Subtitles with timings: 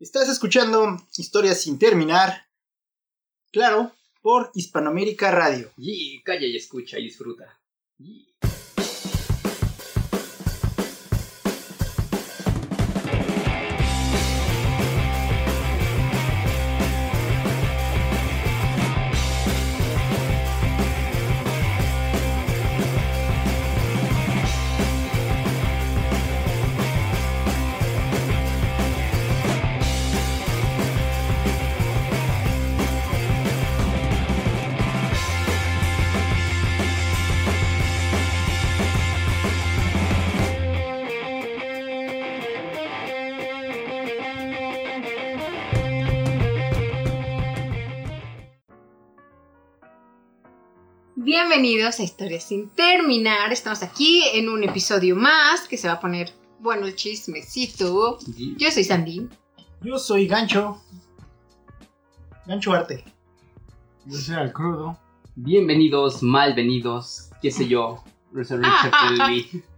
[0.00, 2.46] Estás escuchando Historias sin terminar.
[3.50, 3.90] Claro,
[4.22, 5.72] por Hispanoamérica Radio.
[5.76, 7.60] Y calla y escucha y disfruta.
[51.48, 53.54] Bienvenidos a Historias sin terminar.
[53.54, 56.30] Estamos aquí en un episodio más que se va a poner
[56.60, 58.18] bueno el chismecito.
[58.58, 59.26] Yo soy Sandy.
[59.80, 60.78] Yo soy Gancho.
[62.44, 63.02] Gancho Arte.
[64.04, 64.98] Yo soy al crudo.
[65.36, 68.04] Bienvenidos, malvenidos, qué sé yo,
[68.34, 69.62] Resurrection.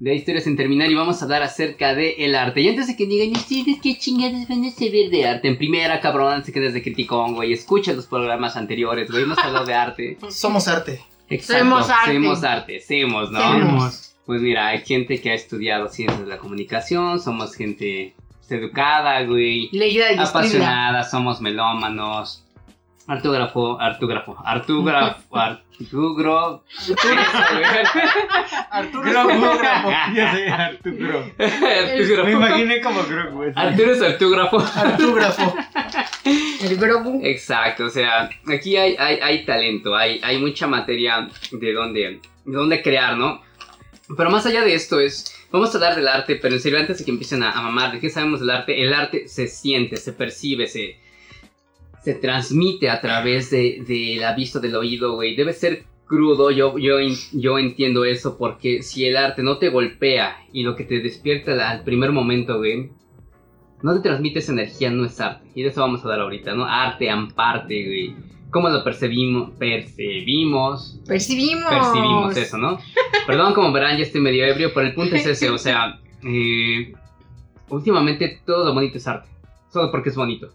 [0.00, 2.62] De historias sin terminar y vamos a hablar acerca de el arte.
[2.62, 5.46] Y antes de que digan, ustedes qué chingadas van a saber de arte.
[5.46, 7.52] En primera, cabrón, antes que desde criticón, güey.
[7.52, 9.24] Escucha los programas anteriores, güey.
[9.24, 10.18] Hemos hablado de arte.
[10.30, 11.02] Somos arte.
[11.28, 11.64] Exacto.
[11.64, 12.12] Semos arte.
[12.12, 13.40] Semos arte, semos, ¿no?
[13.40, 13.64] Semos.
[13.64, 14.16] Vamos.
[14.24, 18.14] Pues mira, hay gente que ha estudiado ciencias de la comunicación, somos gente
[18.48, 19.68] educada, güey.
[19.72, 20.24] Leída y escribida.
[20.24, 22.44] apasionada, somos melómanos.
[23.10, 25.56] Artúgrafo, artúgrafo, artúgrafo, artúgrafo.
[25.90, 26.62] Arturo.
[26.86, 26.94] Yo
[30.30, 32.24] soy Arturo.
[32.24, 33.52] Me imaginé como Grog, güey.
[33.56, 34.58] Arturo es artúgrafo.
[34.60, 35.56] Artúgrafo.
[36.24, 37.20] El Grogu.
[37.24, 42.56] Exacto, o sea, aquí hay, hay, hay talento, hay, hay mucha materia de donde, de
[42.56, 43.42] donde crear, ¿no?
[44.16, 46.98] Pero más allá de esto es, vamos a hablar del arte, pero en serio, antes
[46.98, 48.80] de que empiecen a, a mamar, ¿de qué sabemos del arte?
[48.80, 50.96] El arte se siente, se percibe, se,
[52.02, 55.36] se transmite a través de, de la vista del oído, güey.
[55.36, 56.96] Debe ser crudo, yo, yo,
[57.32, 61.52] yo entiendo eso, porque si el arte no te golpea y lo que te despierta
[61.52, 62.90] al- al primer momento, güey,
[63.82, 65.46] no te transmite esa energía, no es arte.
[65.54, 66.64] Y de eso vamos a hablar ahorita, ¿no?
[66.64, 68.14] Arte, amparte, güey.
[68.50, 69.50] ¿Cómo lo percibimos?
[69.58, 71.00] Percibimos.
[71.06, 71.70] Percibimos.
[71.70, 72.78] Percibimos eso, ¿no?
[73.26, 76.92] Perdón, como verán, ya estoy medio ebrio, pero el punto es ese, o sea, eh,
[77.68, 79.28] últimamente todo lo bonito es arte.
[79.72, 80.52] Solo porque es bonito.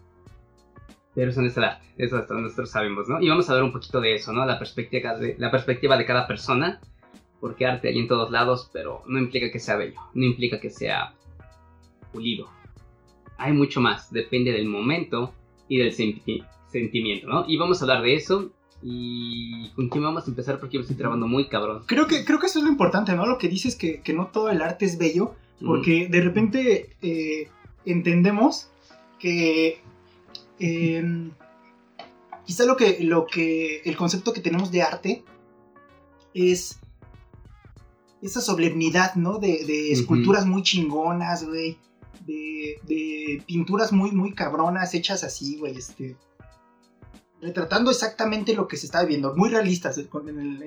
[1.16, 3.20] Pero eso no es el arte, eso hasta nosotros sabemos, ¿no?
[3.20, 4.46] Y vamos a ver un poquito de eso, ¿no?
[4.46, 6.80] La perspectiva de, la perspectiva de cada persona.
[7.40, 10.70] Porque arte hay en todos lados, pero no implica que sea bello, no implica que
[10.70, 11.14] sea
[12.12, 12.48] pulido.
[13.36, 15.34] Hay mucho más, depende del momento
[15.68, 17.44] y del senti- sentimiento, ¿no?
[17.48, 18.52] Y vamos a hablar de eso.
[18.82, 20.60] ¿Y con quién vamos a empezar?
[20.60, 21.82] Porque yo me estoy trabando muy cabrón.
[21.86, 23.26] Creo que, creo que eso es lo importante, ¿no?
[23.26, 25.34] Lo que dices que, que no todo el arte es bello.
[25.60, 25.66] Mm.
[25.66, 27.48] Porque de repente eh,
[27.84, 28.70] entendemos
[29.18, 29.80] que
[30.58, 31.30] eh,
[32.44, 35.24] quizá lo que, lo que el concepto que tenemos de arte
[36.34, 36.78] es
[38.22, 39.38] esa solemnidad, ¿no?
[39.38, 41.78] De, esculturas muy chingonas, güey.
[42.26, 45.76] De, de pinturas muy, muy cabronas hechas así, güey.
[45.76, 46.16] Este,
[47.40, 49.34] retratando exactamente lo que se está viendo.
[49.34, 50.08] Muy realistas eh,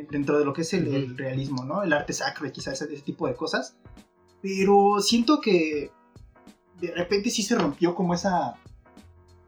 [0.10, 1.84] dentro de lo que es el, el realismo, ¿no?
[1.84, 3.76] El arte sacro y quizás ese, ese tipo de cosas.
[4.42, 5.92] Pero siento que
[6.80, 8.56] de repente sí se rompió como esa,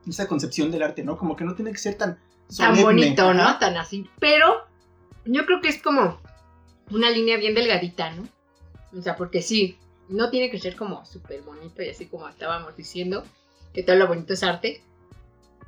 [0.07, 1.17] esa concepción del arte, ¿no?
[1.17, 2.83] Como que no tiene que ser tan Tan solemne.
[2.83, 3.57] bonito, ¿no?
[3.59, 4.09] Tan así.
[4.19, 4.65] Pero
[5.25, 6.19] yo creo que es como
[6.89, 8.23] una línea bien delgadita, ¿no?
[8.97, 9.77] O sea, porque sí,
[10.09, 13.23] no tiene que ser como súper bonito y así como estábamos diciendo,
[13.73, 14.81] que todo lo bonito es arte.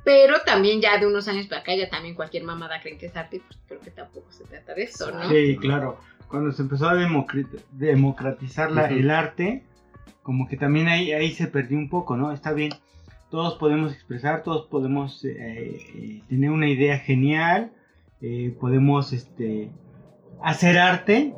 [0.04, 3.16] Pero también ya de unos años para acá ya también cualquier mamada creen que es
[3.16, 5.26] arte, pues creo que tampoco se trata de eso, ¿no?
[5.30, 5.98] Sí, claro.
[6.28, 6.94] Cuando se empezó a
[7.72, 8.94] democratizar la- Ujú.
[8.94, 9.64] el arte,
[10.22, 12.32] como que también ahí, ahí se perdió un poco, ¿no?
[12.32, 12.72] Está bien.
[13.34, 15.34] Todos podemos expresar, todos podemos eh,
[15.96, 17.72] eh, tener una idea genial,
[18.20, 19.72] eh, podemos este,
[20.40, 21.34] hacer arte,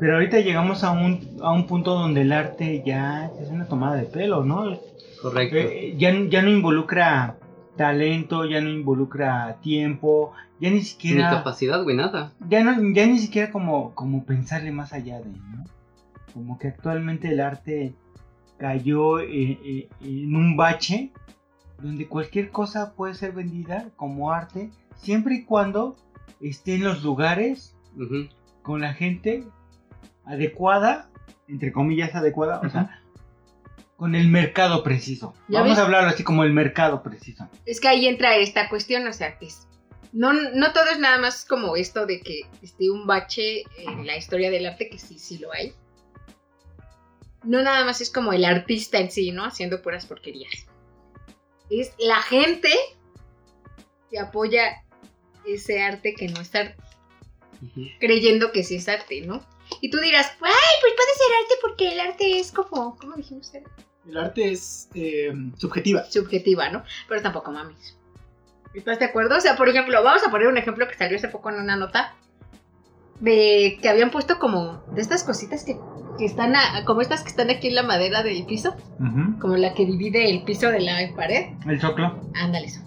[0.00, 3.96] pero ahorita llegamos a un, a un punto donde el arte ya es una tomada
[3.96, 4.78] de pelo, ¿no?
[5.20, 5.56] Correcto.
[5.56, 7.36] Eh, ya, ya no involucra
[7.76, 12.32] talento, ya no involucra tiempo, ya ni Ni siquiera capacidad, güey, nada.
[12.48, 15.64] ya no ya ni siquiera como como pensarle más allá de ¿no?
[16.32, 17.92] como que actualmente el arte
[18.58, 21.12] cayó eh, eh, en un bache
[21.82, 25.96] donde cualquier cosa puede ser vendida como arte siempre y cuando
[26.40, 27.74] esté en los lugares
[28.62, 29.44] con la gente
[30.24, 31.08] adecuada
[31.48, 33.00] entre comillas adecuada o sea
[33.96, 35.82] con el mercado preciso ¿Ya vamos ves?
[35.82, 39.38] a hablarlo así como el mercado preciso Es que ahí entra esta cuestión, o sea,
[39.38, 39.66] que es-
[40.12, 44.16] no, no todo es nada más como esto de que esté un bache en la
[44.16, 45.72] historia del arte, que sí, sí lo hay.
[47.46, 49.44] No nada más es como el artista en sí, ¿no?
[49.44, 50.52] Haciendo puras porquerías.
[51.70, 52.68] es la gente
[54.10, 54.84] que apoya
[55.46, 56.74] ese arte que no está
[57.62, 57.86] Ujú.
[57.98, 59.44] creyendo que sí es arte, ¿no?
[59.80, 63.52] Y tú dirás, ay, pues puede ser arte porque el arte es como, ¿cómo dijimos?
[64.08, 66.04] El arte es eh, subjetiva.
[66.04, 66.84] Subjetiva, ¿no?
[67.08, 67.96] Pero tampoco mames.
[68.74, 69.36] ¿Estás de acuerdo?
[69.36, 71.76] O sea, por ejemplo, vamos a poner un ejemplo que salió hace poco en una
[71.76, 72.14] nota
[73.20, 75.76] de que habían puesto como de estas cositas que,
[76.18, 78.74] que están, a- como estas que están aquí en la madera del piso,
[79.40, 81.46] como la que divide el piso de la pared.
[81.68, 82.20] El choclo.
[82.34, 82.80] Ándale eso.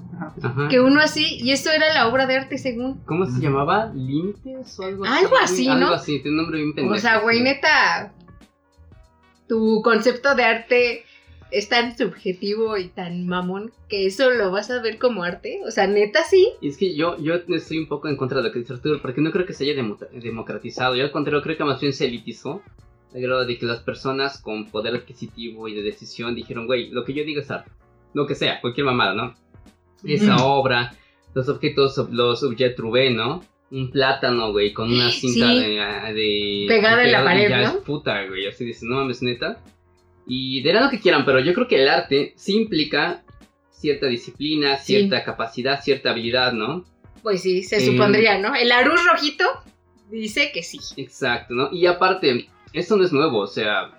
[0.44, 0.68] Ajá.
[0.70, 3.00] Que uno así, y eso era la obra de arte según.
[3.06, 3.92] ¿Cómo se llamaba?
[3.96, 5.24] ¿Límites o algo así?
[5.24, 5.74] Algo así, ¿no?
[5.74, 6.96] Algo así, tiene un nombre bien pendejo.
[6.96, 8.12] O sea, güey, neta,
[9.48, 11.04] tu concepto de arte
[11.52, 15.62] es tan subjetivo y tan mamón que eso lo vas a ver como arte.
[15.66, 16.50] O sea, neta sí.
[16.62, 19.02] Y es que yo, yo estoy un poco en contra de lo que dice Arturo,
[19.02, 20.96] porque no creo que se haya demo- democratizado.
[20.96, 22.62] Yo al contrario creo que más bien se elitizó.
[23.14, 27.14] Grado de que las personas con poder adquisitivo y de decisión dijeron, güey, lo que
[27.14, 27.72] yo digo es arte.
[28.14, 29.36] Lo que sea, cualquier mamada, ¿no?
[30.04, 30.46] Esa Ujú.
[30.46, 30.94] obra,
[31.34, 33.44] los objetos, los objetos Rubén, ¿no?
[33.72, 35.60] Un plátano, güey, con una cinta Sí.
[35.60, 37.68] de, ah, de- Pegada en la pared, ya ¿no?
[37.70, 38.48] es puta, güey.
[38.48, 39.64] Así dices, no mames, neta.
[40.28, 43.24] Y dirán lo que quieran, pero yo creo que el arte sí implica
[43.72, 44.94] cierta disciplina, Sí.
[44.96, 46.86] cierta capacidad, cierta habilidad, ¿no?
[47.24, 48.56] Pues sí, se Eh, supondría, ¿no?
[48.56, 49.46] El Arús rojito
[50.12, 50.80] dice que sí.
[50.98, 51.70] Exacto, ¿no?
[51.72, 53.92] Y aparte, esto no es nuevo, o sea,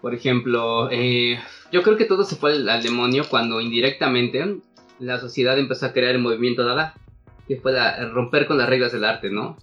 [0.00, 1.38] por ejemplo, eh,
[1.72, 4.56] yo creo que todo se fue al, al demonio cuando indirectamente
[4.98, 6.94] la sociedad empezó a crear el movimiento Dada,
[7.48, 9.56] que fue la- romper con las reglas del arte, ¿no?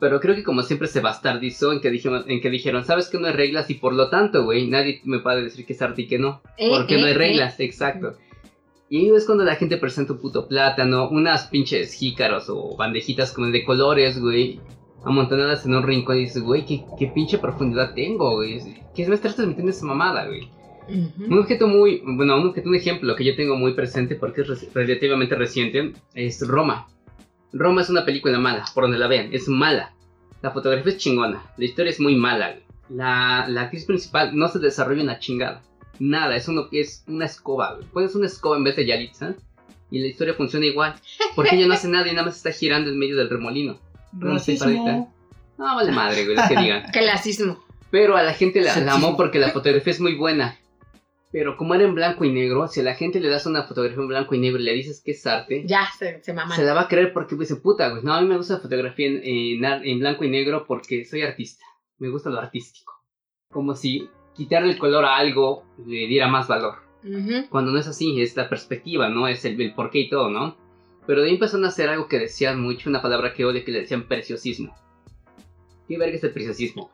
[0.00, 3.18] Pero creo que como siempre se bastardizó en que, dijeron, en que dijeron, sabes que
[3.18, 6.02] no hay reglas y por lo tanto, güey, nadie me puede decir que es arte
[6.02, 6.42] y que no.
[6.58, 7.18] Eh, Porque no eh, hay eh.
[7.18, 8.14] reglas, exacto.
[8.90, 13.46] Y es cuando la gente presenta un puto plátano, unas pinches jícaros o bandejitas como
[13.46, 14.60] de colores, güey,
[15.04, 18.60] amontonadas en un rincón y dices, güey, ¿qué, qué pinche profundidad tengo, güey.
[18.94, 20.48] ¿Qué me estás transmitiendo esa mamada, güey?
[20.88, 21.24] Ujú.
[21.32, 24.72] Un objeto muy, bueno, un objeto, un ejemplo que yo tengo muy presente porque es
[24.74, 26.88] relativamente reciente es Roma.
[27.52, 29.94] Roma es una película mala, por donde la vean, es mala.
[30.40, 32.50] La fotografía es chingona, la historia es muy mala.
[32.52, 32.62] güey.
[32.88, 35.62] La, la actriz principal no se desarrolla una chingada.
[35.98, 37.74] Nada, es, uno, es una escoba.
[37.74, 37.86] güey.
[37.88, 39.34] Pones una escoba en vez de Yalitza
[39.90, 40.94] y la historia funciona igual.
[41.36, 43.78] Porque ella no hace nada y nada más está girando en medio del remolino.
[44.12, 45.12] No sé, Racismo.
[45.58, 46.82] No, vale madre, güey, lo que digan.
[46.92, 47.62] Clasismo.
[47.90, 50.56] Pero a la gente la, la amó porque la fotografía es muy buena.
[51.30, 54.00] Pero como era en blanco y negro, si a la gente le das una fotografía
[54.02, 56.56] en blanco y negro y le dices que es arte, Ya se, se maman.
[56.56, 58.60] se la va a creer porque dice, puta, güey, no, a mí me gusta la
[58.60, 61.64] fotografía en, en blanco y negro porque soy artista.
[61.98, 62.92] Me gusta lo artístico.
[63.50, 66.76] Como si quitarle el color a algo le diera más valor.
[67.50, 69.26] Cuando no es así, es la perspectiva, ¿no?
[69.26, 70.56] Es el, el porqué y todo, ¿no?
[71.06, 73.72] Pero de ahí empezaron a hacer algo que decían mucho, una palabra que odio, que
[73.72, 74.74] le decían preciosismo.
[75.88, 76.90] ¿Qué verga es el preciosismo?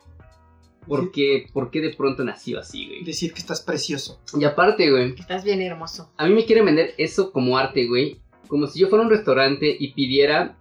[0.86, 3.04] ¿Por qué, ¿Por qué de pronto nació así, güey?
[3.04, 4.20] Decir que estás precioso.
[4.38, 6.10] Y aparte, güey, Estás bien hermoso.
[6.16, 8.18] a mí me quieren vender eso como arte, güey.
[8.46, 10.56] Como si yo fuera a un restaurante y pidiera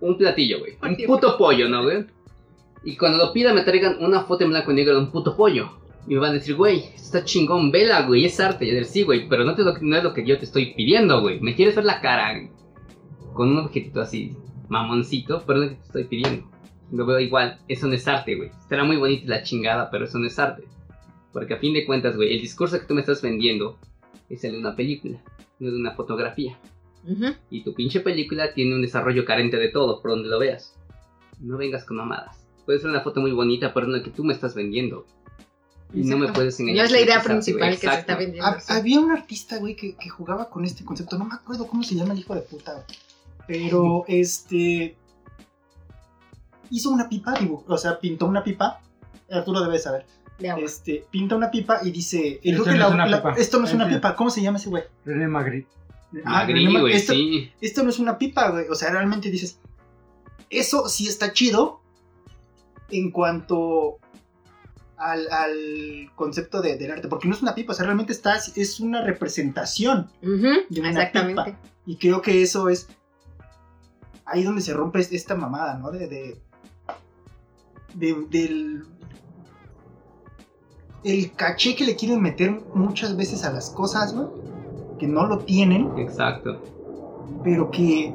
[0.00, 0.76] un platillo, güey.
[0.82, 2.04] Un puto pollo, ¿no, güey?
[2.84, 5.34] Y cuando lo pida me traigan una foto en blanco y negro de un puto
[5.34, 5.80] pollo.
[6.08, 8.64] Y me van a decir, güey, está chingón, vela, güey, es arte.
[8.64, 10.44] Y yo decir, sí, güey, pero no, te lo- no es lo que yo te
[10.46, 11.38] estoy pidiendo, güey.
[11.40, 12.48] Me quieres ver la cara
[13.34, 14.32] con un objetito así,
[14.68, 16.50] mamoncito, pero no es lo que te estoy pidiendo.
[16.90, 18.48] Lo veo igual, eso no es arte, güey.
[18.58, 20.64] Estará muy bonita la chingada, pero eso no es arte.
[21.32, 23.78] Porque a fin de cuentas, güey, el discurso que tú me estás vendiendo
[24.30, 25.22] es el de una película,
[25.58, 26.58] no de una fotografía.
[27.50, 30.74] Y tu pinche película tiene un desarrollo carente de todo, por donde lo veas.
[31.40, 32.46] No vengas con mamadas.
[32.64, 35.06] Puede ser una foto muy bonita, pero no la que tú me estás vendiendo.
[35.92, 36.32] Y no me Exacto.
[36.34, 36.82] puedes engañar.
[36.82, 38.00] No es la idea principal que se Exacto.
[38.12, 38.60] está vendiendo.
[38.60, 38.66] Sí.
[38.72, 41.16] Había un artista, güey, que, que jugaba con este concepto.
[41.18, 42.72] No me acuerdo cómo se llama el hijo de puta.
[42.74, 42.84] güey.
[43.46, 44.96] Pero, este...
[46.70, 48.80] Hizo una pipa, dibu- o sea, pintó una pipa.
[49.30, 50.04] Arturo debe saber.
[50.38, 50.62] De agua.
[50.64, 52.38] Este, pinta una pipa y dice...
[52.42, 53.32] Esto no la- es una la- pipa.
[53.38, 54.14] Esto no es una pipa.
[54.14, 54.84] ¿Cómo se llama ese güey?
[55.06, 55.70] René Magritte.
[56.24, 57.50] Ah, Magritte, güey, esto, sí.
[57.60, 58.66] esto no es una pipa, güey.
[58.68, 59.58] O sea, realmente dices...
[60.50, 61.80] Eso sí está chido
[62.90, 63.98] en cuanto
[64.98, 67.08] al, al concepto de- del arte.
[67.08, 70.10] Porque no es una pipa, o sea, realmente está, es una representación.
[70.20, 71.44] De una Exactamente.
[71.44, 71.58] pipa.
[71.86, 72.88] Y creo que eso es
[74.24, 75.90] ahí donde se rompe es- esta mamada, ¿no?
[75.90, 76.40] De, de,
[77.94, 78.84] de- del
[81.04, 84.32] el caché que le quieren meter muchas veces a las cosas, ¿no?
[84.98, 86.60] Que no lo tienen, Exacto.
[87.44, 88.12] pero que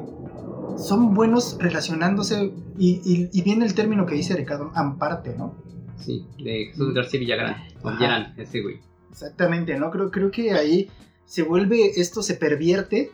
[0.76, 5.54] son buenos relacionándose y, y- y viene el término que dice Ricardo, amparte, ¿no?
[5.98, 7.64] Sí, de Jesús García Villagrán.
[7.84, 8.80] Villarán, ese güey.
[9.10, 9.90] Exactamente, ¿no?
[9.90, 10.90] Creo, creo que ahí
[11.24, 13.12] se vuelve, esto se pervierte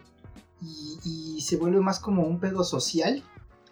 [0.62, 3.22] y, y se vuelve más como un pedo social.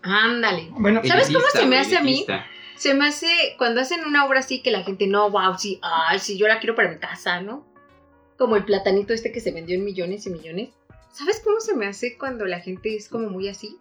[0.02, 0.68] Ándale.
[0.72, 2.24] Bueno, ¿Sabes cómo se me hace a mí?
[2.76, 6.20] Se me hace cuando hacen una obra así que la gente no, wow, sí, ay,
[6.20, 7.68] sí, yo la quiero para mi casa, ¿no?
[8.38, 10.70] como el platanito este que se vendió en millones y millones.
[11.10, 13.76] ¿Sabes cómo se me hace cuando la gente es como muy así?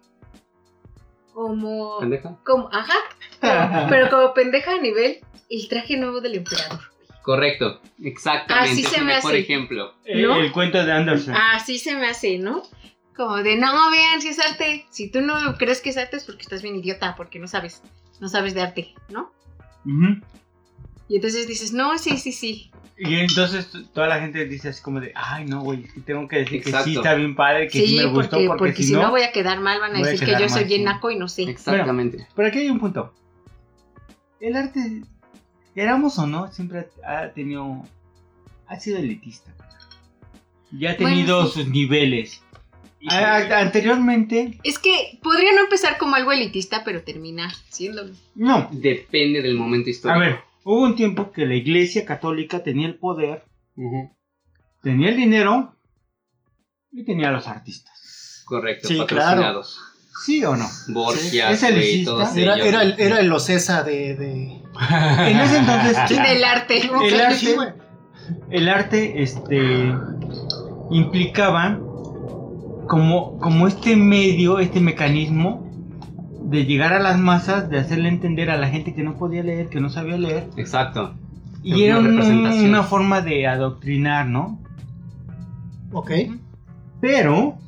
[1.32, 2.00] Como.
[2.00, 2.36] ¿Pendeja?
[2.44, 2.94] como ajá.
[3.40, 5.18] Pero como pendeja a nivel
[5.50, 6.80] el traje nuevo del emperador.
[7.22, 8.72] Correcto, exactamente.
[8.72, 9.40] Así se el me mejor hace.
[9.40, 9.94] ejemplo.
[10.04, 10.40] El, ¿No?
[10.40, 11.34] el cuento de Anderson.
[11.36, 12.62] Así se me hace, ¿no?
[13.14, 14.86] Como de, no, vean, si es arte.
[14.90, 17.82] Si tú no crees que es arte es porque estás bien idiota, porque no sabes,
[18.20, 19.32] no sabes de arte, ¿no?
[19.84, 20.22] Ujú.
[21.08, 22.70] Y entonces dices, no, sí, sí, sí.
[22.96, 26.26] Y entonces toda la gente dice así como de, ay no, güey, es que tengo
[26.26, 26.88] que decir que Exacto.
[26.88, 29.22] sí está bien padre, que sí, Sí, me gustó, porque, porque, porque si no, voy
[29.22, 30.84] a quedar mal, van a voy a decir que yo soy bien sí.
[30.84, 31.42] naco y no sé.
[31.44, 32.26] Exactamente.
[32.34, 33.14] Pero aquí hay un punto.
[34.40, 35.02] El arte,
[35.74, 37.82] queramos o no, siempre ha tenido,
[38.66, 39.52] ha sido elitista.
[40.70, 41.52] Ya ha Bueno, tenido sí.
[41.62, 42.42] sus niveles.
[43.10, 48.12] A- a- anteriormente, Es que podría no empezar como algo elitista, pero termina siéndolo.
[48.34, 48.68] no.
[48.72, 50.20] Depende del momento A histórico.
[50.20, 53.44] ver, hubo un tiempo que la iglesia católica tenía el poder,
[54.82, 55.76] tenía el dinero
[56.92, 58.42] y tenía a los artistas.
[58.46, 59.80] Correcto, Sí, patrocinados.
[60.24, 60.66] ¿Sí o no?
[60.88, 62.66] Borgias, Es todos Era, ellos.
[62.66, 64.14] era, el, era el Ocesa de.
[64.16, 64.62] de...
[65.30, 66.80] En ese entonces, Del arte.
[66.80, 67.56] El arte-
[68.50, 69.92] el arte este
[70.90, 71.78] implicaba
[72.88, 75.66] como, como este medio, este mecanismo
[76.42, 79.68] de llegar a las masas, de hacerle entender a la gente que no podía leer,
[79.68, 81.14] que no sabía leer, Exacto.
[81.62, 82.68] y Una era un- representación.
[82.70, 84.58] una forma de adoctrinar, ¿no?
[85.92, 86.10] Ok.
[87.00, 87.58] Pero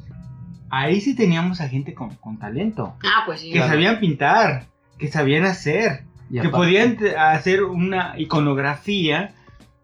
[0.71, 3.51] ahí sí teníamos a gente con, con talento, Ah, pues sí.
[3.53, 4.67] que sabían pintar,
[4.99, 9.35] que sabían hacer, Y que aparte- podían hacer una iconografía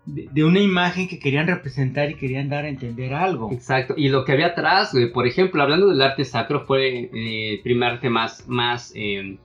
[0.04, 3.50] de, de una imagen que querían representar y querían dar a entender algo.
[3.52, 3.94] Exacto.
[3.96, 7.60] Y lo que había atrás, güey, por ejemplo, hablando del arte sacro, fue eh, el
[7.62, 9.36] primer arte más, más eh,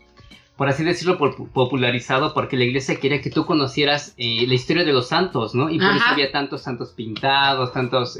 [0.55, 4.83] por así decirlo, pop- popularizado porque la iglesia quería que tú conocieras eh, la historia
[4.83, 5.71] de los santos, ¿no?
[5.71, 8.17] Y por eso había tantos santos pintados, tantos...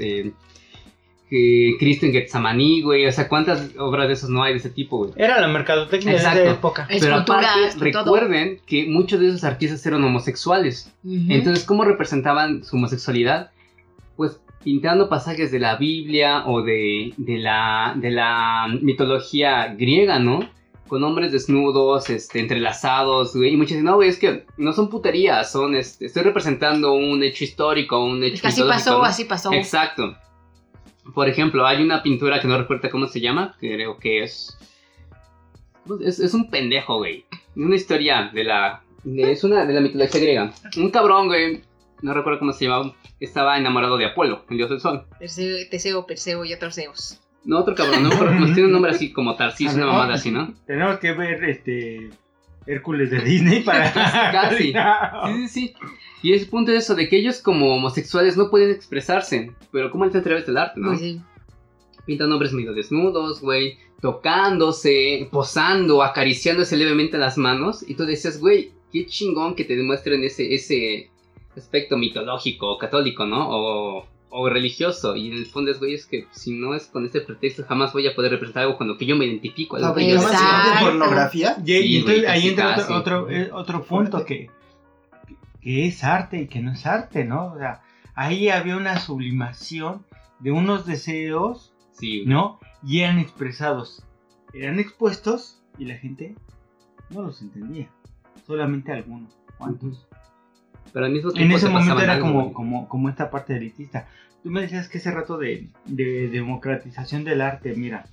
[1.34, 3.06] eh, Cristo en Getsemaní, güey.
[3.08, 5.12] O sea, ¿cuántas obras de esos no hay de ese tipo, güey?
[5.16, 6.40] Era la mercadotecnia Exacto.
[6.40, 6.86] de esa época.
[6.90, 8.04] Pero Esculturas, aparte, todo.
[8.16, 10.94] recuerden que muchos de esos artistas eran homosexuales.
[11.06, 13.52] Entonces, ¿cómo representaban su homosexualidad?
[14.18, 20.50] Pues pintando pasajes de la Biblia o de, de, la, de la mitología griega, ¿no?
[20.88, 23.54] Con hombres desnudos, este, entrelazados, güey.
[23.54, 27.24] Y muchos dicen, no, güey, es que no son puterías, son, este, estoy representando un
[27.24, 29.04] hecho histórico, un hecho Es que así pasó, ¿no?
[29.06, 29.54] así pasó.
[29.54, 30.18] Exacto.
[31.14, 34.58] Por ejemplo, hay una pintura que no recuerdo cómo se llama, creo que es...
[36.04, 37.26] Es, es un pendejo, güey.
[37.56, 38.82] Una historia de la...
[39.04, 40.54] de- es una de la mitología griega.
[40.78, 41.62] Un cabrón, güey.
[42.02, 42.94] No recuerdo cómo se llamaba.
[43.20, 45.06] Estaba enamorado de Apolo, el dios del sol.
[45.20, 47.20] Perseo, Teseo, Perseo y otros Zeus.
[47.44, 50.30] No, otro cabrón, no pero pues tiene un nombre así como Tarsis, una mamada así,
[50.32, 50.54] ¿no?
[50.68, 52.10] Tenemos que ver este
[52.68, 53.92] Hércules de Disney para
[54.32, 54.74] Casi.
[55.26, 55.74] Sí, sí, sí.
[56.22, 59.52] Y es el punto de eso, de que ellos como homosexuales no pueden expresarse.
[59.72, 60.90] Pero ¿cómo él a través del arte, no?
[60.90, 61.22] Pues sí.
[62.06, 67.88] Pintan hombres medio desnudos, güey, tocándose, posando, acariciándose levemente las manos.
[67.88, 71.10] Y tú decías, güey, qué chingón que te demuestren ese, ese
[71.56, 73.48] aspecto mitológico, católico, ¿no?
[73.50, 75.16] O, o religioso.
[75.16, 77.94] Y en el fondo es, güey, es que si no es con ese pretexto, jamás
[77.94, 79.76] voy a poder representar algo con lo que yo me identifico.
[79.76, 80.20] algo que yo
[80.82, 81.58] pornografía.
[81.66, 82.94] Y, y Sí, entonces güey, ahí entra casi.
[82.94, 84.50] otro, otro, eh, otro punto que,
[85.62, 87.54] que es arte y que no es arte, ¿no?
[87.54, 87.82] O sea,
[88.16, 90.06] ahí había una sublimación
[90.40, 92.24] de unos deseos, Sí.
[92.26, 92.60] ¿no?
[92.84, 94.04] Y eran expresados,
[94.54, 96.36] eran expuestos y la gente
[97.12, 97.90] no los entendía.
[98.48, 100.08] Solamente algunos, cuantos.
[100.92, 104.08] Pero al mismo En tiempo ese te momento era como, como, como esta parte elitista.
[104.42, 108.08] Tú me decías que ese rato de, de democratización del arte, mira,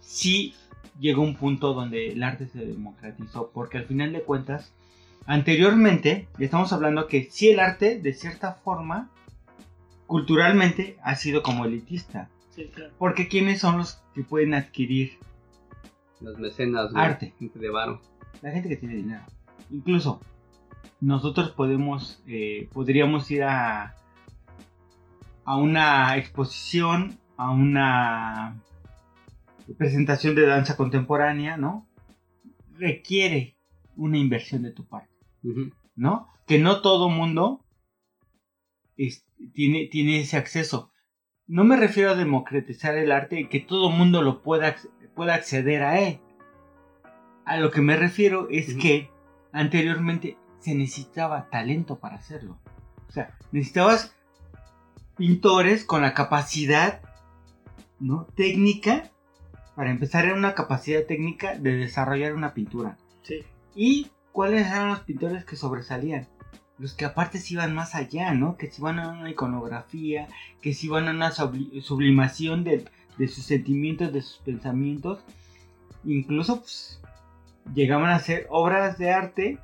[0.00, 0.54] sí
[1.00, 4.72] llegó un punto donde el arte se democratizó, porque al final de cuentas,
[5.26, 9.10] anteriormente, estamos hablando que sí el arte, de cierta forma,
[10.06, 12.28] culturalmente, ha sido como elitista.
[12.50, 12.92] Sí, claro.
[12.98, 15.18] Porque ¿quiénes son los que pueden adquirir?
[16.20, 17.04] Los mecenas, güey.
[17.04, 17.34] Arte.
[17.38, 18.00] gente De varo.
[18.42, 19.22] La gente que tiene dinero.
[19.70, 20.20] Incluso
[21.00, 23.94] nosotros podemos, eh, podríamos ir a,
[25.44, 28.56] a una exposición, a una
[29.76, 31.86] presentación de danza contemporánea, ¿no?
[32.76, 33.56] Requiere
[33.96, 35.13] una inversión de tu parte,
[35.94, 36.28] ¿no?
[36.46, 37.64] Que no todo mundo
[38.96, 40.90] es- tiene, tiene ese acceso.
[41.46, 44.76] No me refiero a democratizar el arte y que todo mundo lo pueda,
[45.14, 46.20] pueda acceder a él.
[47.44, 49.10] A lo que me refiero es que
[49.52, 52.58] anteriormente se necesitaba talento para hacerlo.
[53.08, 54.16] O sea, necesitabas
[55.16, 57.02] pintores con la capacidad
[58.00, 58.26] ¿no?
[58.34, 59.10] técnica,
[59.76, 62.96] para empezar era una capacidad técnica de desarrollar una pintura.
[63.22, 63.44] Sí.
[63.74, 66.26] ¿Y cuáles eran los pintores que sobresalían?
[66.76, 68.56] los que aparte se iban más allá, ¿no?
[68.56, 70.26] Que se iban a una iconografía,
[70.60, 72.84] que se iban a una subli- sublimación de,
[73.16, 75.20] de sus sentimientos, de sus pensamientos.
[76.04, 77.00] Incluso pues,
[77.76, 79.58] llegaban a hacer obras de arte,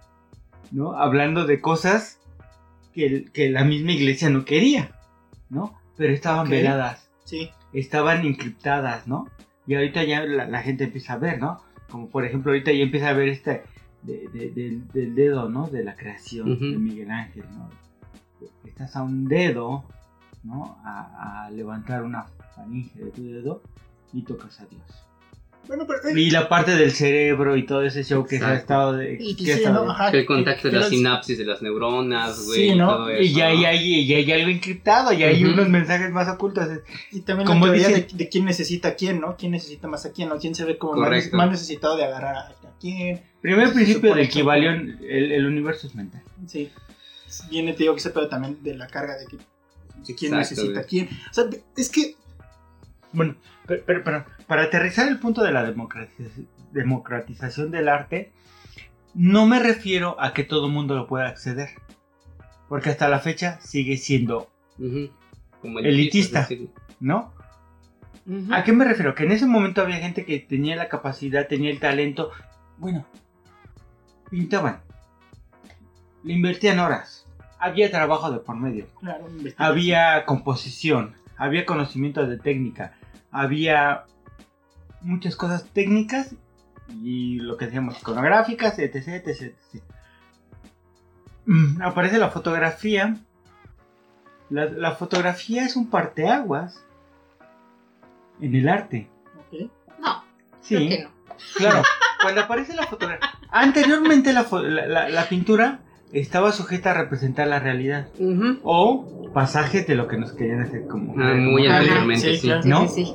[0.71, 0.93] ¿no?
[0.97, 2.21] Hablando de cosas
[2.95, 4.93] que, la misma iglesia no quería,
[5.49, 5.77] ¿no?
[5.97, 7.51] Pero estaban veladas Sí.
[7.73, 9.29] estaban encriptadas, ¿no?
[9.67, 11.61] Y ahorita ya la, la gente empieza a ver, ¿no?
[11.91, 13.65] Como por ejemplo ahorita ya empieza a ver este
[14.03, 15.67] de- de- del, del dedo, ¿no?
[15.69, 17.69] De la creación de Miguel Ángel, ¿no?
[18.65, 19.85] Estás a un dedo,
[20.45, 20.79] ¿no?
[20.85, 22.25] A, a levantar una
[22.57, 23.63] faninge de tu dedo
[24.13, 25.07] y tocas a Dios.
[25.69, 26.01] Bueno, pero.
[26.09, 28.61] eh, Y la parte del cerebro y todo ese show que se ha Exacto.
[28.63, 29.17] estado de...
[29.21, 29.93] Y que ha sí, estado ¿no?
[29.93, 32.59] Ajá, El contacto que- de las los- sinapsis de las neuronas, güey.
[32.61, 32.89] Sí, y ¿no?
[32.97, 36.29] todo eso, y ya, ya, hay- ya hay algo encriptado, ya hay unos mensajes más
[36.29, 36.67] ocultos.
[37.13, 39.37] Y también Como la teoría dicen- de, de quién necesita a quién, ¿no?
[39.37, 40.29] ¿Quién necesita más a quién?
[40.29, 40.39] ¿no?
[40.39, 43.23] ¿Quién se ve como más, necesitado de agarrar a, a quién?
[43.41, 46.23] Primer Se principio del Kibalión, el, el universo es mental.
[46.47, 46.71] Sí.
[47.49, 50.39] Viene, te digo, que ese pedo también de la carga de, que, de quién Exacto,
[50.63, 51.09] necesita a quién.
[51.31, 51.45] O sea,
[51.77, 52.17] es que.
[53.13, 53.37] Bueno,
[53.67, 58.33] pero, pero- pero para aterrizar el punto de la democratización, democratización del arte,
[59.15, 61.69] no me refiero a que todo el mundo lo pueda acceder.
[62.69, 64.51] Porque hasta la fecha sigue siendo.
[65.63, 66.49] Como Elitista.
[66.99, 67.33] ¿no?
[68.51, 69.15] ¿A qué me refiero?
[69.15, 72.33] Que en ese momento había gente que tenía la capacidad, tenía el talento.
[72.77, 73.07] Bueno,
[74.31, 74.81] pintaban,
[76.25, 77.25] le invertían horas,
[77.61, 78.89] había trabajo de por medio.
[78.99, 79.29] Claro,
[79.59, 82.95] había composición, había conocimiento de técnica,
[83.31, 84.07] había
[85.03, 86.35] muchas cosas técnicas
[87.03, 89.83] y lo que decíamos iconográficas, etc, etc, etc.
[91.47, 93.17] Mm, Aparece la fotografía.
[94.51, 96.85] La, la fotografía es un parteaguas
[98.41, 99.09] en el arte.
[100.01, 100.25] No,
[100.61, 101.11] Sí, creo que no.
[101.57, 101.83] claro.
[102.23, 103.29] Cuando aparece la fotografía.
[103.51, 105.81] Anteriormente la, fo- la- la- la pintura
[106.13, 108.09] estaba sujeta a representar la realidad.
[108.65, 111.15] O pasajes de lo que nos querían hacer como.
[111.23, 112.47] Ah, muy anteriormente, Sí, sí.
[112.49, 112.63] claro.
[112.63, 112.89] Sí, ¿No?
[112.89, 113.15] sí, sí.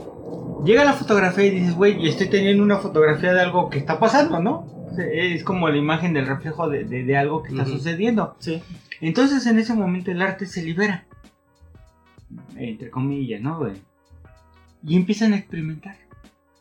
[0.64, 4.40] Llega la fotografía y dices, güey, estoy teniendo una fotografía de algo que está pasando,
[4.42, 4.68] ¿no?
[4.98, 7.74] Es como la imagen del reflejo de, de- de algo que está Ujú.
[7.74, 8.36] sucediendo.
[8.40, 8.62] Sí.
[9.02, 11.06] Entonces en ese momento el arte se libera.
[12.56, 13.74] Entre comillas, ¿no, güey?
[14.84, 15.98] Y empiezan a experimentar.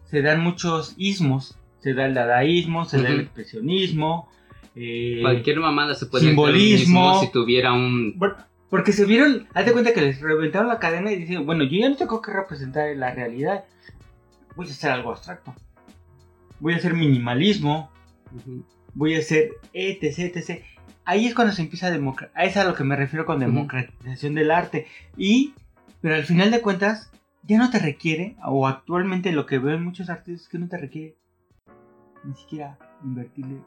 [0.07, 1.57] Se dan muchos ismos.
[1.81, 4.29] Se da el dadaísmo, se da el expresionismo.
[4.75, 7.21] eh, Cualquier mamada se puede Simbolismo.
[7.21, 8.19] si tuviera un.
[8.19, 8.35] Bueno,
[8.71, 11.79] Porque se vieron, haz de cuenta que les reventaron la cadena y dicen, bueno, yo
[11.79, 13.65] ya no tengo que representar la realidad.
[14.57, 15.55] Voy a hacer algo abstracto.
[16.61, 17.91] Voy a hacer minimalismo.
[18.95, 20.63] Voy a hacer etc, etc.
[21.05, 22.41] Ahí es cuando se empieza a democratizar.
[22.41, 24.87] A eso es a lo que me refiero con democratización del arte.
[25.17, 25.55] Y,
[26.01, 27.11] pero al final de cuentas,
[27.43, 30.69] ya no te requiere, o actualmente lo que veo en muchos artistas es que no
[30.69, 31.17] te requiere
[32.25, 33.61] ni siquiera invertirle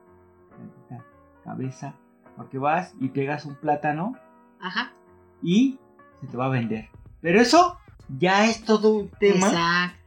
[0.49, 1.05] tantita
[1.43, 1.93] cabeza.
[2.35, 4.15] Porque vas y pegas un plátano
[4.59, 4.93] Ajá.
[5.41, 5.79] y
[6.21, 6.89] se te va a vender.
[7.21, 7.79] Pero eso
[8.19, 10.06] ya es todo un tema Exacto.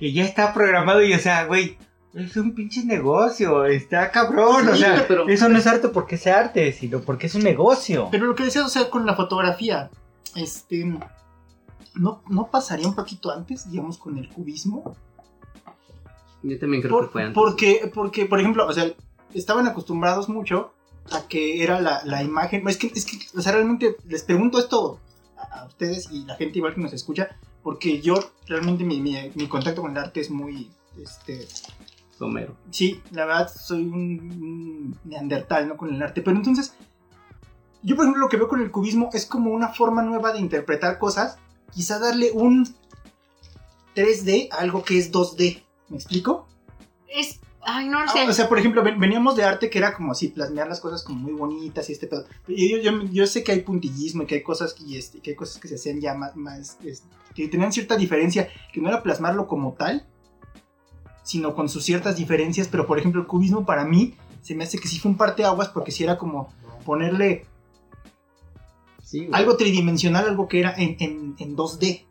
[0.00, 1.76] Que ya está programado y, o sea, güey,
[2.14, 6.40] es un pinche negocio, está cabrón, o sea, pero- eso no es arte porque sea
[6.40, 8.08] arte, sino porque es un negocio.
[8.10, 9.90] pero lo que decías, o sea, con la fotografía,
[10.34, 10.92] este.
[11.94, 14.96] ¿No, ¿No pasaría un poquito antes, digamos, con el cubismo?
[16.42, 17.34] Yo también creo Por- que fue antes.
[17.34, 18.90] porque, porque, por ejemplo, o sea,
[19.34, 20.72] estaban acostumbrados mucho
[21.12, 22.66] a que era la, la imagen.
[22.68, 25.00] Es que, es que, o sea, realmente les pregunto esto
[25.36, 28.14] a, a ustedes y la gente igual que nos escucha, porque yo
[28.46, 30.70] realmente mi, mi, mi contacto con el arte es muy,
[31.02, 31.46] este,
[32.18, 32.56] Somero.
[32.70, 35.76] sí, la verdad soy un, un neandertal, ¿no?
[35.76, 36.74] Con el arte, pero entonces,
[37.82, 40.40] yo por ejemplo lo que veo con el cubismo es como una forma nueva de
[40.40, 41.38] interpretar cosas,
[41.72, 42.66] quizá darle un
[43.94, 46.46] 3D a algo que es 2D, ¿me explico?
[47.08, 47.40] Es.
[47.62, 48.28] Ay, no lo Ah, sé.
[48.28, 51.02] o sea, por ejemplo, ven- veníamos de arte que era como así, plasmear las cosas
[51.02, 52.24] como muy bonitas y este pedo.
[52.48, 55.30] Y yo, yo, yo sé que hay puntillismo y que hay cosas y este, que
[55.30, 58.88] hay cosas que se hacían ya más, más, este, que tenían cierta diferencia, que no
[58.88, 60.06] era plasmarlo como tal,
[61.22, 64.78] sino con sus ciertas diferencias, pero por ejemplo el cubismo para mí se me hace
[64.78, 66.52] que sí fue un parteaguas porque sí era como
[66.84, 67.44] ponerle
[69.02, 72.04] Sí, algo tridimensional, algo que era en, en, en 2D.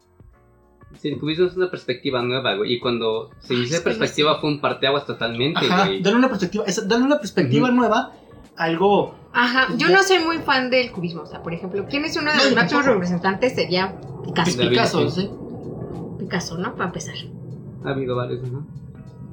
[0.97, 2.73] Sí, el cubismo es una perspectiva nueva, güey.
[2.73, 6.01] Y cuando se inició sí, perspectiva fue un parteaguas totalmente, Ajá, güey.
[6.01, 8.13] darle una perspectiva, darle una perspectiva nueva,
[8.57, 9.67] algo Ajá.
[9.77, 11.21] Yo no soy muy fan del cubismo.
[11.21, 13.53] O sea, por ejemplo, ¿quién es uno de los máximos representantes?
[13.53, 14.57] Sería Picasso.
[14.57, 15.29] David, Picasso, sí.
[16.17, 16.73] Picasso, ¿no?
[16.73, 17.15] Para empezar.
[17.85, 18.65] Ha habido varios, ¿no?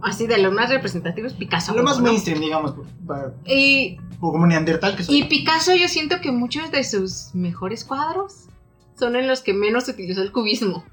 [0.02, 1.74] Así de los más representativos, Picasso.
[1.74, 2.04] Lo más ¿no?
[2.04, 2.74] mainstream, digamos,
[3.06, 5.16] para- Y, por como neandertal que soy.
[5.16, 8.44] y Picasso, yo siento que muchos de sus mejores cuadros
[8.98, 10.84] son en los que menos utilizó el cubismo.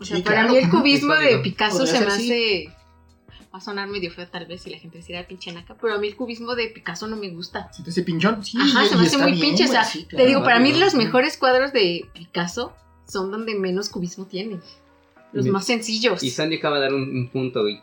[0.00, 1.38] O sea, Sí, para claro, mí el cubismo de.
[1.38, 2.72] Picasso se me hace.
[3.52, 5.98] va a sonar medio feo tal vez si la gente decía pinche naca, pero a
[5.98, 7.70] mí el cubismo de Picasso no me gusta.
[7.72, 8.58] Si te hace pinchón, sí.
[8.60, 10.94] Ajá, se me hace muy bien, pinche, o sea, sí, Te digo, para mí los
[10.94, 12.72] mejores cuadros de Picasso
[13.06, 14.58] son donde menos cubismo tiene.
[15.32, 16.22] Los más sencillos.
[16.22, 17.80] Y Sandy acaba de dar un, un punto, güey.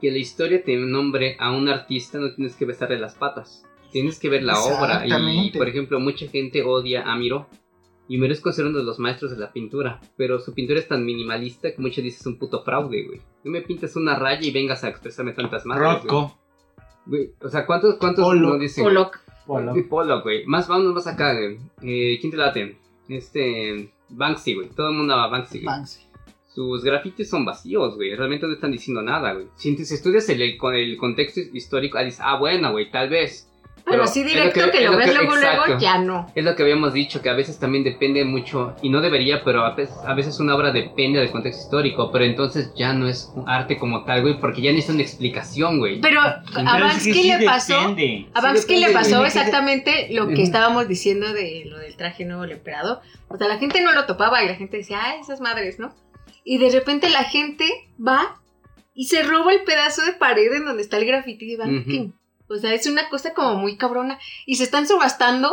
[0.00, 3.62] Que la historia te nombre a un artista, no tienes que besarle las patas.
[3.92, 5.04] Tienes que ver la obra.
[5.06, 7.48] Y, por ejemplo, mucha gente odia a Miró.
[8.12, 9.98] Y es considerado uno de los maestros de la pintura.
[10.18, 13.22] Pero su pintura es tan minimalista que muchos dicen es un puto fraude, güey.
[13.42, 15.78] No me pintas una raya y vengas a expresarme tantas más.
[15.78, 16.38] Rocco.
[17.06, 18.52] Güey, o sea, ¿cuántos, cuántos Pollock.
[18.52, 18.84] no dicen?
[18.84, 19.18] Pollock.
[19.88, 20.44] Pollock, güey.
[20.44, 21.56] Más, vámonos más acá, güey.
[21.80, 22.76] Eh, ¿Quién te late?
[23.08, 23.90] Este.
[24.10, 24.68] Banksy, güey.
[24.68, 25.74] Todo el mundo ama a Banksy, güey.
[25.74, 26.02] Banksy.
[26.48, 28.14] Sus grafitis son vacíos, güey.
[28.14, 29.46] Realmente no están diciendo nada, güey.
[29.54, 33.48] Si, si estudias el, el, el contexto histórico, ah, dices, ah, bueno, güey, tal vez.
[33.84, 36.30] Pero, Pero sí es lo directo que- lo lo ves que- luego, luego, ya no.
[36.36, 39.64] Es lo que habíamos dicho, que a veces también depende mucho, y no debería, pero
[39.64, 43.32] a veces, a veces una obra depende del contexto histórico, pero entonces ya no es
[43.34, 46.00] un arte como tal, güey, porque ya necesita una explicación, güey.
[46.00, 47.80] Pero a es Banksy que sí le pasó.
[47.80, 48.26] depende.
[48.34, 52.52] A Banksy le pasó exactamente lo que estábamos diciendo de lo del traje nuevo del
[52.52, 53.00] emperador.
[53.28, 55.92] O sea, la gente no lo topaba y la gente decía, ah, esas madres, ¿no?
[56.44, 57.68] Y de repente la gente
[58.04, 58.40] va
[58.94, 61.90] y se roba el pedazo de pared en donde está el graffiti de Van Ujú.
[61.90, 62.10] King.
[62.52, 64.18] O sea, es una cosa como muy cabrona.
[64.46, 65.52] Y se están subastando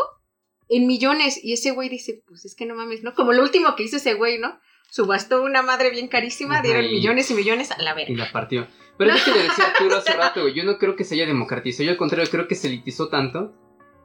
[0.68, 1.40] en millones.
[1.44, 3.14] Y ese güey dice, pues es que no mames, ¿no?
[3.14, 4.60] Como lo último que hizo ese güey, ¿no?
[4.92, 8.26] Subastó una madre bien carísima, Ajá, dieron y- millones y millones a la Y verga.
[8.26, 8.68] la partió.
[8.98, 10.54] Pero es lo que le decía Arturo hace rato, güey.
[10.54, 11.86] Yo no creo que se haya democratizado.
[11.86, 13.54] Yo al contrario creo que se elitizó tanto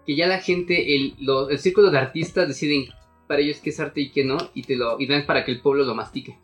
[0.07, 2.87] que ya la gente, el, lo- el círculo de artistas deciden
[3.27, 5.51] para ellos qué es arte y qué no, y te lo y dan para que
[5.53, 6.39] el pueblo lo mastique.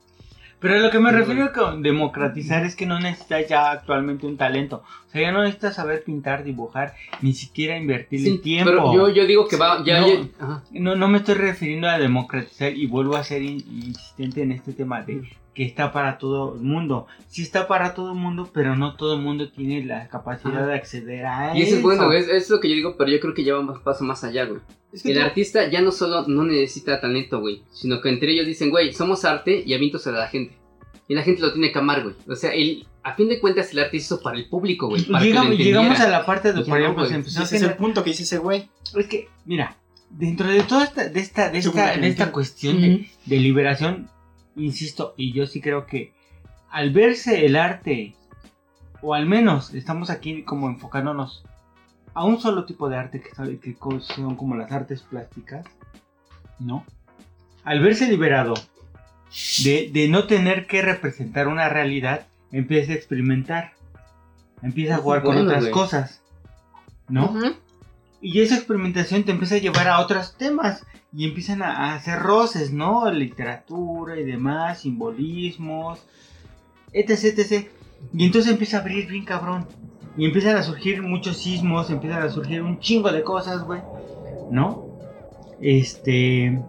[0.58, 4.82] Pero lo que me refiero con democratizar es que no necesitas ya actualmente un talento.
[5.10, 8.70] O sea, ya no necesitas saber pintar, dibujar, ni siquiera invertirle Sí, tiempo.
[8.70, 10.06] pero yo, yo digo que va, ya, No.
[10.06, 10.62] ya- ajá.
[10.70, 14.72] No, no me estoy refiriendo a democratizar y vuelvo a ser in- insistente en este
[14.72, 17.08] tema de que está para todo el mundo.
[17.26, 20.66] Sí está para todo el mundo, pero no todo el mundo tiene la capacidad Ajá.
[20.66, 23.18] de acceder a Y eso es bueno, es, es lo que yo digo, pero yo
[23.18, 24.60] creo que ya va un paso más allá, güey.
[24.92, 28.30] Es que El tú- artista ya no solo no necesita talento, güey, sino que entre
[28.32, 30.54] ellos dicen, güey, somos arte y avientos a la gente.
[31.08, 32.14] Y la gente lo tiene que amar, güey.
[32.28, 35.04] O sea, el, a fin de cuentas el arte se hizo para el público, güey.
[35.04, 37.74] Llegamos, llegamos a la parte de, por no, ejemplo, se ese empezó a es el
[37.74, 38.68] punto que dice ese güey.
[38.96, 39.76] Es que, mira,
[40.10, 44.10] dentro de toda esta, de esta, de esta, de esta cuestión de, de liberación,
[44.56, 46.12] insisto, y yo sí creo que
[46.70, 48.14] al verse el arte,
[49.02, 51.42] o al menos estamos aquí como enfocándonos
[52.14, 55.66] a un solo tipo de arte que, son como las artes plásticas,
[56.58, 56.84] ¿no?
[57.64, 58.54] Al verse liberado
[59.62, 63.72] de, de no tener que representar una realidad, empieza a experimentar,
[64.62, 65.72] empieza a jugar con otras güey.
[65.72, 66.22] cosas,
[67.08, 67.34] ¿no?
[68.20, 72.18] Y esa experimentación te empieza a llevar a otros temas y empiezan a, a hacer
[72.18, 73.10] roces, ¿no?
[73.10, 76.00] Literatura y demás, simbolismos,
[76.92, 77.68] etc, etc.
[78.12, 79.66] Y entonces empieza a abrir bien cabrón.
[80.16, 83.80] Y empiezan a surgir muchos sismos, empiezan a surgir un chingo de cosas, güey.
[84.50, 84.86] ¿No?
[85.60, 86.60] Este...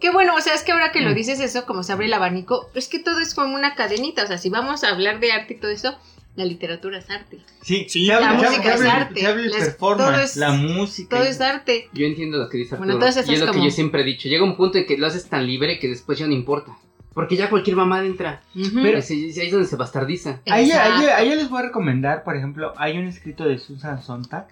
[0.00, 1.14] Qué bueno, o sea, es que ahora que lo Mm.
[1.14, 4.24] dices eso, como se abre el abanico, es que todo es como una cadenita.
[4.24, 5.96] O sea, si vamos a hablar de arte y todo eso,
[6.36, 7.38] la literatura es arte.
[7.62, 9.20] Sí, Sí, la música habla- es arte.
[9.20, 11.16] el Las- performance, todo es- la música.
[11.18, 11.88] Todo es arte.
[11.92, 12.86] Yo entiendo lo que dice Arturo.
[12.86, 14.28] Bueno, entonces y es es lo que yo siempre he dicho.
[14.28, 16.76] Llega un punto en que lo haces tan libre que después ya no importa.
[17.12, 18.40] Porque ya cualquier mamá entra.
[18.54, 20.40] Pero ahí es donde se bastardiza.
[20.46, 24.46] Ahí, ahí- ahí les voy a recomendar, por ejemplo, hay un escrito de Susan Sontag,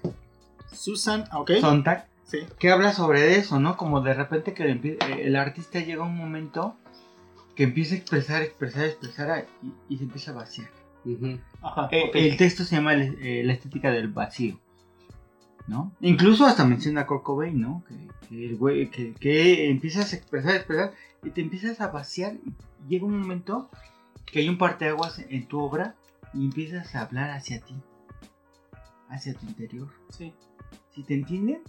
[0.72, 1.52] Susan, ok.
[1.60, 2.40] Sontag Sí.
[2.58, 3.76] que habla sobre eso, ¿no?
[3.76, 6.76] Como de repente que el, eh, el artista llega a un momento
[7.56, 10.68] que empieza a expresar, expresar, expresar y, y se empieza a vaciar.
[11.62, 12.10] Ajá, Eh.
[12.14, 14.60] El texto se llama el- eh, La estética del vacío,
[15.66, 15.92] ¿no?
[16.00, 17.82] Incluso hasta menciona a Kurt Cobain, ¿no?
[17.88, 17.96] Que,
[18.28, 20.92] que el güey, que, que empiezas a expresar, expresar
[21.24, 22.52] y te empiezas a vaciar y
[22.88, 23.70] llega un momento
[24.26, 25.94] que hay un parteaguas en tu obra
[26.34, 27.74] y empiezas a hablar hacia ti,
[29.08, 29.88] hacia tu interior.
[30.10, 30.34] Sí.
[30.94, 31.62] Si te entienden,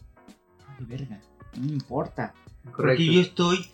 [0.80, 1.20] verga,
[1.58, 2.34] no me importa.
[2.72, 2.76] Correcto.
[2.78, 3.66] Porque yo estoy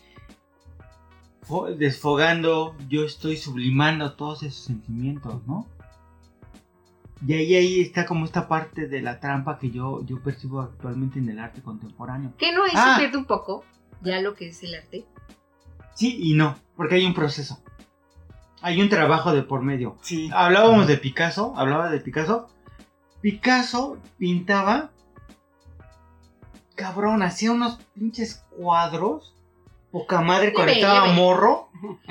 [1.47, 5.67] fo- desfogando, yo estoy sublimando todos esos sentimientos, ¿no?
[7.25, 11.17] Y ahí, ahí está como esta parte de la trampa que yo, yo percibo actualmente
[11.19, 12.33] en el arte contemporáneo.
[12.37, 12.95] ¿Qué no es Ah.
[12.95, 13.63] se pierde un poco
[14.01, 15.05] ya lo que es el arte?
[15.95, 17.59] Sí y no, porque hay un proceso.
[18.61, 19.97] Hay un trabajo de por medio.
[20.01, 20.29] Sí.
[20.33, 22.47] Hablábamos de Picasso, hablaba de Picasso.
[23.21, 24.91] Picasso pintaba.
[26.75, 29.33] Cabrón, hacía unos pinches cuadros.
[29.91, 31.15] Poca madre cuando Leve, estaba leve.
[31.19, 31.69] morro.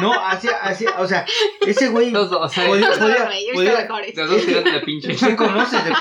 [0.00, 1.26] No, hacía, hacía, o sea,
[1.66, 2.10] ese güey.
[2.10, 5.14] Los dos, o sea, Podía- podía- podía- los dos tirando la pinche.
[5.14, 5.92] ¿Qué conoces de,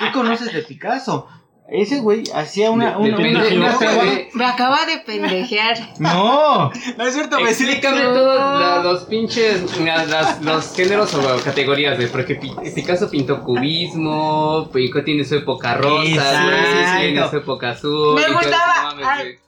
[0.00, 1.28] qué conoces de Picasso?
[1.70, 4.86] Ese güey hacía una, De- una, de- una- de- una de- traba- de- Me acaba
[4.86, 5.76] de pendejear.
[5.98, 8.14] No, No es cierto, me Explícame No.
[8.14, 14.70] todos los pinches, la- las- los géneros o categorías, güey, porque Pi- Picasso pintó cubismo,
[14.72, 18.14] Pico tiene su época rosa, güey, tiene su época azul.
[18.14, 18.74] Me gustaba.
[18.84, 19.22] no mames, Ay.
[19.24, 19.38] güey.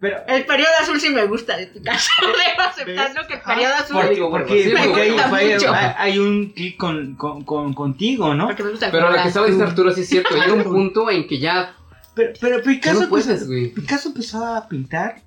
[0.00, 2.10] Pero El periodo azul sí me gusta de Picasso.
[2.22, 3.96] Debo aceptarlo que el periodo azul.
[3.96, 5.72] porque, digo, porque, sí, porque me hay, gusta hay- mucho.
[5.74, 8.46] hay- hay un clic con, con, con- contigo, ¿no?
[8.46, 9.68] Porque me gusta el Pero lo que estaba diciendo.
[9.70, 11.74] Arturo sí es cierto, llega un punto en que ya
[12.14, 13.44] Pero, pero Picasso, no puedes.
[13.74, 15.22] Picasso empezó a pintar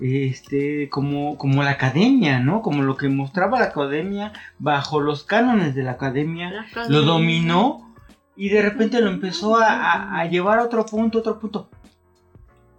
[0.00, 2.62] este como, como la academia, ¿no?
[2.62, 6.66] Como lo que mostraba la academia bajo los cánones de la academia.
[6.88, 7.94] lo dominó
[8.36, 11.70] y de repente lo empezó a, a- a llevar a otro punto, otro punto.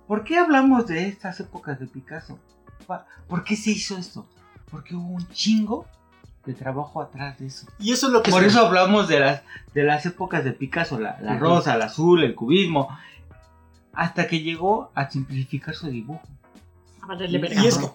[0.07, 2.39] ¿Por qué hablamos de estas épocas de Picasso?
[3.27, 4.25] ¿Por qué se hizo esto?
[4.71, 5.85] Porque hubo un chingo
[6.45, 7.67] de trabajo atrás de eso.
[7.79, 9.41] Y eso es lo que Por se- eso hablamos de las,
[9.73, 12.87] de las épocas de Picasso, la, la rosa, el azul, el cubismo,
[13.93, 16.21] hasta que llegó a simplificar su dibujo.
[17.07, 17.25] Verga.
[17.63, 17.87] Y es, que,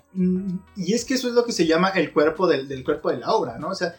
[0.77, 3.19] y es que eso es lo que se llama el cuerpo del, del cuerpo de
[3.19, 3.69] la obra, ¿no?
[3.69, 3.95] O sea,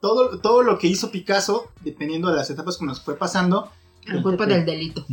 [0.00, 3.70] todo, todo lo que hizo Picasso, dependiendo de las etapas como nos fue pasando,
[4.06, 5.04] El cuerpo del delito.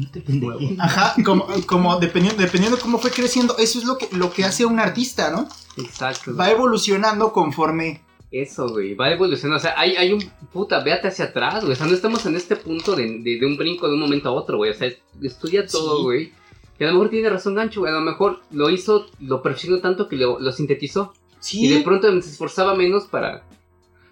[0.80, 4.66] Ajá, como, como dependiendo, dependiendo cómo fue creciendo, eso es lo que, lo que hace
[4.66, 5.48] un artista, ¿no?
[5.78, 6.36] Exacto.
[6.36, 8.02] Va evolucionando conforme...
[8.32, 9.58] Eso, güey, va evolucionando.
[9.58, 11.74] O sea, hay, hay un puta, véate hacia atrás, güey.
[11.74, 14.30] O sea, no estamos en este punto de, de, de un brinco de un momento
[14.30, 14.72] a otro, güey.
[14.72, 14.90] O sea,
[15.22, 16.04] estudia todo, Sí.
[16.04, 16.34] güey.
[16.80, 17.94] Y a lo mejor tiene razón Gancho, güey.
[17.94, 21.14] A lo mejor lo hizo, lo perfeccionó tanto que lo, lo sintetizó.
[21.40, 23.44] Sí, Y de pronto se esforzaba menos para.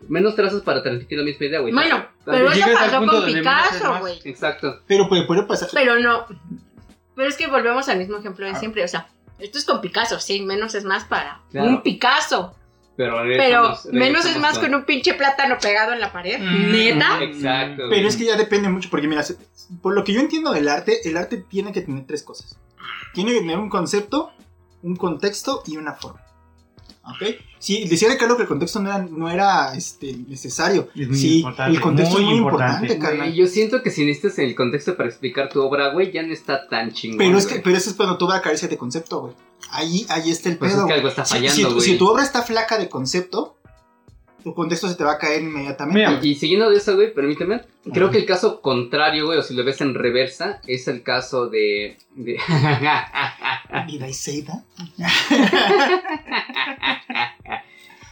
[0.08, 1.74] Menos trazos para transmitir la misma idea, güey.
[1.74, 4.20] Bueno, pero eso pasó con Picasso, güey.
[4.26, 4.82] Exacto.
[4.88, 5.70] pero puede, puede pasar...
[5.74, 6.26] Pero no.
[7.16, 8.84] Pero es que volvemos al mismo ejemplo de siempre.
[8.84, 9.08] O sea,
[9.40, 11.70] esto es con Picasso, sí, menos es más para Claro.
[11.70, 12.56] un Picasso.
[12.98, 16.40] Pero, Pero menos es más con un pinche plátano pegado en la pared.
[16.40, 16.72] Mm.
[16.72, 17.24] Neta.
[17.24, 17.84] Exacto.
[17.90, 19.24] Pero es que ya depende mucho, porque mira,
[19.82, 22.60] por lo que yo entiendo del arte, el arte tiene que tener tres cosas.
[23.14, 24.32] Tiene que tener un concepto,
[24.84, 26.22] un contexto y una forma.
[27.04, 27.24] ¿Ok?
[27.62, 30.90] Sí, decía Ricardo que el contexto no era, no era este, necesario.
[30.96, 32.94] Es muy sí, importante, el contexto muy es muy importante.
[32.94, 36.34] importante, yo siento que si necesitas el contexto para explicar tu obra, güey, ya no
[36.34, 37.20] está tan chingón.
[37.20, 39.34] Pero es, que, pero eso es cuando tu obra carece de concepto, güey.
[39.70, 40.82] Ahí, ahí está el Pues pedo.
[40.82, 43.56] es que algo está fallando, si tu obra está flaca de concepto,
[44.44, 46.00] tu contexto se te va a caer inmediatamente.
[46.08, 46.20] Mira.
[46.22, 47.62] Y siguiendo de eso, güey, permíteme.
[47.94, 51.48] Creo que el caso contrario, güey, o si lo ves en reversa, es el caso
[51.48, 51.98] de.
[52.16, 52.38] de...
[53.88, 54.62] Did I say that?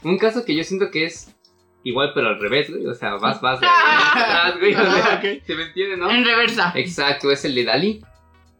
[0.03, 1.35] Un caso que yo siento que es
[1.83, 2.85] igual, pero al revés, güey.
[2.87, 3.67] O sea, vas, vas de
[4.15, 4.73] atrás, güey.
[4.73, 5.43] O sea, Ah, ok.
[5.45, 6.09] ¿se me entiende, no?
[6.09, 6.71] En reversa.
[6.75, 8.01] Exacto, es el de Dalí.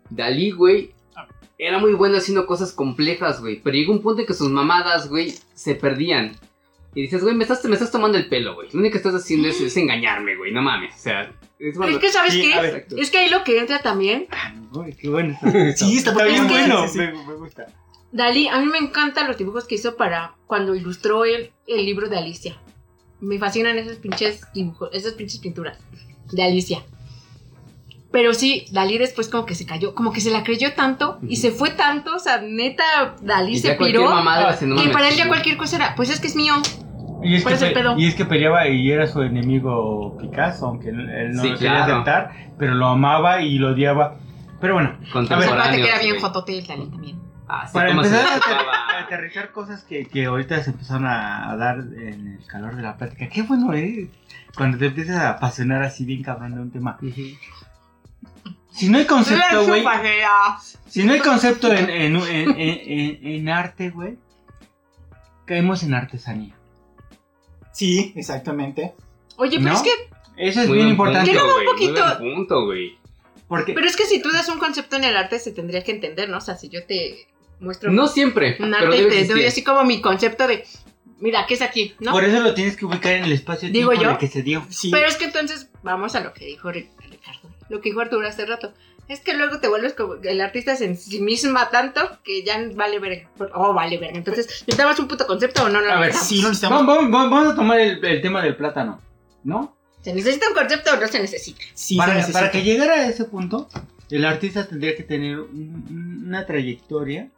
[0.10, 0.92] Dalí, güey,
[1.58, 3.62] era muy bueno haciendo cosas complejas, güey.
[3.62, 6.36] Pero llegó un punto en que sus mamadas, güey, se perdían.
[7.00, 8.68] Y dices, güey, me estás, me estás tomando el pelo, güey.
[8.74, 10.52] Lo único que estás haciendo es, es engañarme, güey.
[10.52, 10.94] No mames.
[10.96, 12.60] O sea, es cuando- Es que, ¿sabes Sí, qué?
[12.62, 12.88] ver.
[12.98, 14.28] Es que ahí lo que entra también.
[14.74, 15.38] Uy, qué bueno.
[15.78, 16.86] Sí, está está bien bueno.
[16.88, 16.98] sí, sí.
[17.00, 17.68] Me, me gusta.
[18.12, 22.10] Dalí, a mí me encantan los dibujos que hizo para cuando ilustró el, el libro
[22.10, 22.58] de Alicia.
[23.22, 25.78] Me fascinan esos pinches dibujos, esas pinches pinturas
[26.34, 26.84] de Alicia.
[28.12, 31.36] Pero sí, Dalí después como que se cayó, como que se la creyó tanto y
[31.36, 34.10] se fue tanto, o sea, neta, Dalí y se piró.
[34.10, 36.56] mamada Ah, para él ya cualquier cosa era, pues es que es mío.
[37.24, 37.98] Y es, ¿Cuál que es el pe- pedo?
[37.98, 41.72] y es que peleaba y era su enemigo Picasso, aunque él no Sí, lo quería
[41.86, 41.94] claro.
[41.94, 44.16] aceptar, pero lo amaba y lo odiaba.
[44.62, 46.22] Pero bueno, acuérdate que era bien güey.
[46.22, 47.20] jotote el Dalí también.
[47.48, 51.80] Ah, sí, para empezar a, aterrizar cosas que, que ahorita se empezaron a, a dar
[51.80, 53.28] en el calor de la plática.
[53.28, 54.08] Qué bueno es
[54.56, 56.98] cuando te empiezas a apasionar así bien cabrón de un tema.
[57.02, 57.22] Ujú.
[58.72, 59.84] Si no hay concepto, güey.
[60.88, 64.18] Si no hay concepto en, en, en, en- en- en arte, güey.
[65.46, 66.54] Caemos en artesanía.
[67.80, 68.94] Sí, exactamente.
[69.38, 69.76] Oye, pero ¿No?
[69.76, 69.92] es que,
[70.36, 71.32] Eso es Muy bien importante.
[71.32, 72.98] Punto, un muy poquito- punto, güey.
[73.48, 75.92] Porque pero es que si tú das un concepto en el arte se tendría que
[75.92, 76.38] entender, ¿no?
[76.38, 77.28] O sea, si yo te
[77.60, 80.66] muestro No siempre, un pero arte y debe te doy así como mi concepto de,
[81.20, 81.94] mira, ¿qué es aquí?
[82.00, 82.12] ¿No?
[82.12, 84.02] por eso lo tienes que ubicar en el espacio Digo yo.
[84.04, 84.66] en el que se dio.
[84.70, 84.92] Sí.
[84.92, 88.28] Pero es que entonces vamos a lo que dijo Ri- Ricardo, lo que dijo Arturo
[88.28, 88.74] hace rato.
[89.10, 92.58] Es que luego te vuelves como el artista es en sí misma tanto que ya
[92.76, 93.28] vale verga.
[93.56, 94.16] Oh, vale verga.
[94.18, 95.82] Entonces, ¿necesitamos un puto concepto o no?
[95.82, 96.14] no A ver?
[96.14, 96.86] Sí, no necesitamos.
[96.86, 99.02] Vamos, vamos- vamos a tomar el, el tema del plátano,
[99.44, 99.76] ¿no?
[100.02, 101.60] ¿Se necesita un concepto o no se necesita?
[101.74, 102.40] Sí, se para, necesita.
[102.40, 103.68] para que llegara a ese punto,
[104.12, 107.30] el artista tendría que tener un- una trayectoria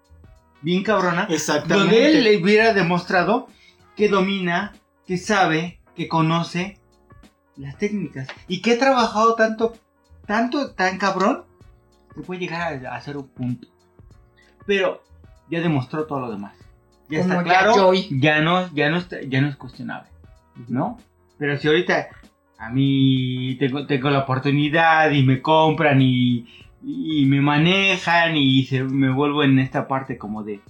[0.62, 1.74] bien cabrona, Exactamente.
[1.96, 3.48] donde él le hubiera demostrado
[3.96, 4.74] que domina,
[5.08, 6.78] que sabe, que conoce
[7.56, 9.74] las técnicas y que ha trabajado tanto,
[10.28, 11.46] tanto, tan cabrón,
[12.14, 13.68] que puede llegar a, hacer un punto.
[14.66, 15.04] Pero
[15.50, 16.56] ya demostró todo lo demás.
[17.10, 20.10] Ya Como está claro, ya no, ya no, está- ya no es cuestionable,
[20.70, 20.98] ¿no?
[21.38, 22.08] Pero si ahorita
[22.58, 26.48] a mí tengo, tengo la oportunidad y me compran y,
[26.84, 30.62] y me manejan y se, me vuelvo en esta parte como de,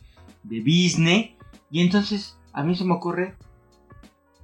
[0.44, 1.32] de business.
[1.70, 3.36] Y entonces a mí se me ocurre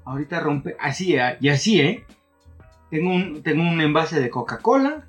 [0.05, 2.05] ahorita romper, así, eh, y así, ¿eh?
[2.89, 5.05] Tengo un, tengo un envase de Coca-Cola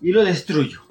[0.00, 0.82] y lo destruyo.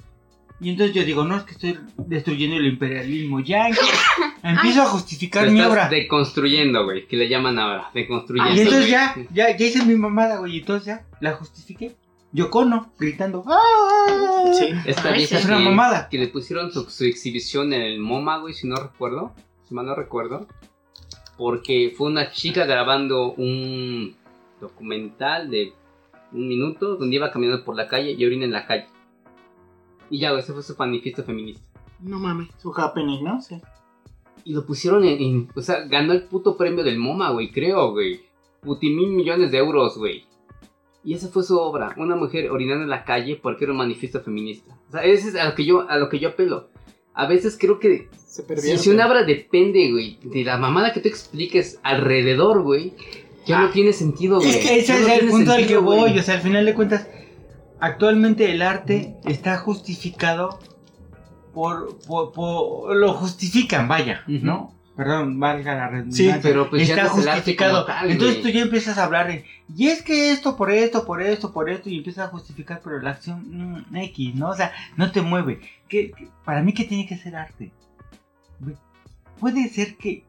[0.60, 3.78] Y entonces yo digo, no, es que estoy destruyendo el imperialismo yankee.
[4.42, 5.88] Empiezo a justificar Lo mi estás obra.
[5.88, 8.54] deconstruyendo, güey, que le llaman ahora, deconstruyendo.
[8.54, 10.56] Y entonces ya, ya, ya hice mi mamada, güey.
[10.56, 11.96] Y entonces ya la justifiqué.
[12.32, 13.42] Yocono, gritando.
[13.46, 14.52] ¡Ah!
[14.58, 14.68] Sí.
[14.86, 16.08] Esta Ay, vieja es una que, mamada.
[16.08, 19.34] que le pusieron su, su exhibición en el MoMA, güey, si no recuerdo.
[19.66, 20.46] Si mal no recuerdo.
[21.36, 24.14] Porque fue una chica grabando un
[24.60, 25.72] documental de
[26.32, 28.86] un minuto donde iba caminando por la calle y orina en la calle.
[30.10, 31.64] Y ya, ese fue su manifiesto feminista.
[32.00, 32.48] No mames.
[32.60, 33.40] Su happening, ¿no?
[33.40, 33.56] Sí.
[34.44, 37.92] Y lo pusieron en, en- O sea, ganó el puto premio del MoMA, güey, creo,
[37.92, 38.20] güey.
[38.62, 40.24] Puti mil millones de euros, güey.
[41.04, 44.20] Y esa fue su obra, una mujer orinando en la calle porque era un manifiesto
[44.20, 44.76] feminista.
[44.88, 46.68] O sea, ese es a lo que yo, a lo que yo apelo.
[47.14, 51.00] A veces creo que Se si, si una obra depende, güey, de la mamada que
[51.00, 52.92] tú expliques alrededor, güey,
[53.46, 54.50] ya no Ah, tiene sentido, güey.
[54.50, 55.98] Es que Ya ese no es el punto al que sentido, voy.
[56.00, 56.18] güey.
[56.18, 57.08] O sea, al final de cuentas,
[57.80, 60.58] actualmente el arte está justificado
[61.54, 61.98] por.
[62.06, 64.22] por, por- lo justifican, vaya.
[64.26, 64.74] ¿no?
[64.96, 66.34] Perdón, valga la redundancia.
[66.34, 67.86] Sí, pero pues ya está justificado.
[67.86, 71.22] tal, Entonces tú ya empiezas a hablar de, y es que esto por esto, por
[71.22, 74.50] esto, por esto, y empiezas a justificar, pero la acción mm, X, ¿no?
[74.50, 75.60] O sea, no te mueve.
[75.88, 77.72] ¿Qué, qué- para mí, ¿qué tiene que ser arte?
[79.38, 80.24] Puede ser que,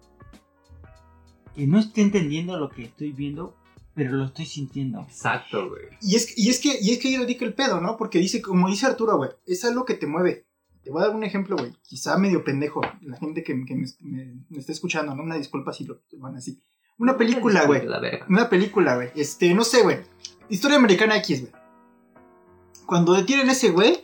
[1.53, 3.53] que no esté entendiendo lo que estoy viendo,
[3.93, 5.01] pero lo estoy sintiendo.
[5.01, 5.83] Exacto, güey.
[6.01, 7.97] Y es, y es que, y es que ahí radica el pedo, ¿no?
[7.97, 10.45] Porque dice, como dice Arturo, güey, es algo que te mueve.
[10.83, 11.73] Te voy a dar un ejemplo, güey.
[11.83, 12.81] Quizá medio pendejo.
[13.01, 15.21] La gente que, que me, me- me está escuchando, ¿no?
[15.23, 16.59] Una disculpa si lo van así.
[16.97, 17.81] Una película, güey.
[18.29, 19.09] Una película, güey.
[19.15, 19.97] Este, no sé, güey.
[20.49, 21.53] Historia americana X, güey.
[22.85, 24.01] Cuando detienen a ese güey.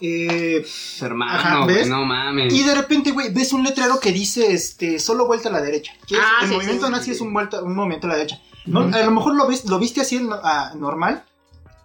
[0.00, 0.66] Eh,
[1.00, 2.52] Hermano, no mames.
[2.52, 5.92] y de repente, güey, ves un letrero que dice, este, solo vuelta a la derecha.
[6.06, 7.10] Que es- Ah, el sí, movimiento sí, nazi sí.
[7.12, 8.40] es un, vuelta, un movimiento a la derecha.
[8.66, 8.80] No.
[8.80, 11.24] A lo mejor lo, ves, lo viste así ah, normal.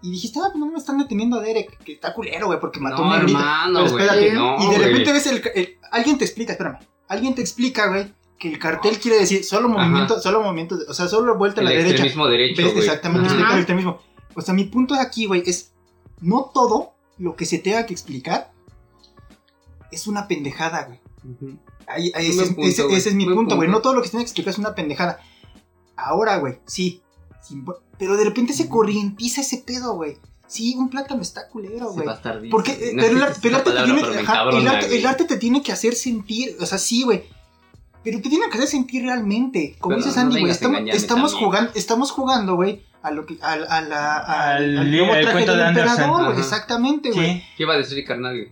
[0.01, 2.79] Y dijiste, ah, pues no me están deteniendo a Derek, que está culero, güey, porque
[2.79, 3.37] mató a no, un negrito.
[3.39, 4.31] hermano, güey.
[4.33, 6.77] no, y de repente ves el, el- Alguien te explica, espérame.
[7.09, 11.07] Alguien te explica, güey, que el cartel quiere decir solo movimiento, solo movimiento, o sea,
[11.09, 12.03] solo vuelta a el la derecha.
[12.03, 12.75] derecho, ¿Ves?
[12.77, 13.53] Exactamente, Ajá.
[13.53, 13.99] el extremismo.
[14.35, 15.73] O sea, mi punto aquí, güey, es
[16.21, 18.51] no todo lo que se tenga que explicar
[19.91, 20.99] es una pendejada, güey.
[21.87, 23.67] Ahí- ahí- Buen ese, punto, ese- ese es mi Buen punto, güey.
[23.67, 25.19] No todo lo que se tiene que explicar es una pendejada.
[26.05, 27.01] Ahora, güey, sí.
[27.41, 27.65] sin-
[27.97, 30.17] pero de repente se corrientiza ese pedo, güey.
[30.47, 32.07] Sí, un plátano está culero, güey.
[32.49, 35.05] Porque, eh, No pero, el, arte te tiene pero el, arte, el güey.
[35.05, 37.23] arte te tiene que hacer sentir, o sea, sí, güey.
[38.03, 39.75] Pero te tiene que hacer sentir realmente.
[39.79, 40.51] Como Pero dices no Andy, güey,
[40.95, 45.13] estamos, jugando, estamos jugando, güey, a lo que, a, a la, a- Al al nuevo
[45.13, 45.91] al traje cuento del de Anderson.
[45.99, 46.39] emperador, güey.
[46.39, 47.33] Exactamente, güey.
[47.33, 47.43] Sí.
[47.57, 48.51] ¿Qué iba a decir carnal?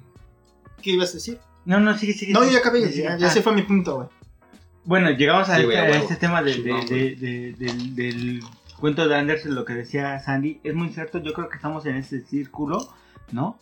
[0.82, 1.40] ¿Qué ibas a decir?
[1.66, 2.34] No, no, sigue, sigue.
[2.34, 2.54] No, sigue.
[2.54, 3.30] ya acabé, ya ah.
[3.30, 4.08] se fue mi punto, güey.
[4.88, 8.41] Bueno, llegamos a, Sí, este, a este tema de- de- del, del
[8.80, 10.62] cuento de Anderson, lo que decía Sandy.
[10.63, 12.88] Es muy cierto, yo creo que estamos en ese círculo,
[13.34, 13.60] ¿no?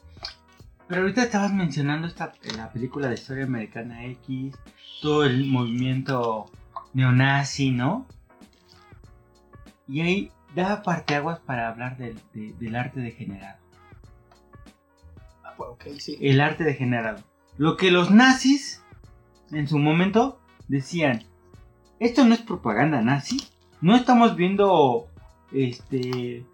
[0.87, 4.53] Pero ahorita estabas mencionando esta, la película de historia americana X,
[5.01, 6.45] todo el movimiento
[6.93, 8.05] neonazi, ¿no?
[9.87, 13.57] Y ahí da parteaguas para hablar del, de- del arte degenerado.
[15.43, 16.19] Ah, pues, ok, sí.
[16.21, 17.23] el arte degenerado.
[17.57, 18.83] Lo que los nazis
[19.51, 21.23] en su momento decían,
[21.99, 23.37] esto no es propaganda nazi,
[23.81, 25.07] no estamos viendo
[25.53, 26.45] este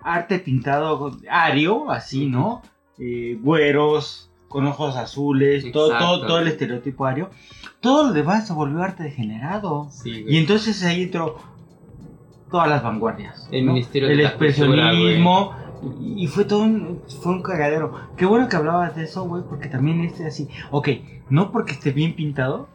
[0.00, 2.62] arte pintado ario, así, ¿no?
[2.98, 7.30] Eh, güeros, con ojos azules, todo, todo, todo el estereotipo ario.
[7.80, 9.88] Todo lo demás se volvió arte degenerado.
[9.90, 10.24] Sí.
[10.28, 11.38] Y entonces ahí entró
[12.50, 13.48] todas las vanguardias.
[13.50, 13.72] El ¿no?
[13.72, 15.54] Ministerio de El la expresionismo.
[16.00, 17.94] y, y fue todo un, fue un cagadero.
[18.16, 20.48] Qué bueno que hablabas de eso, güey, porque también este así.
[20.70, 20.88] Ok,
[21.30, 22.68] no porque esté bien pintado.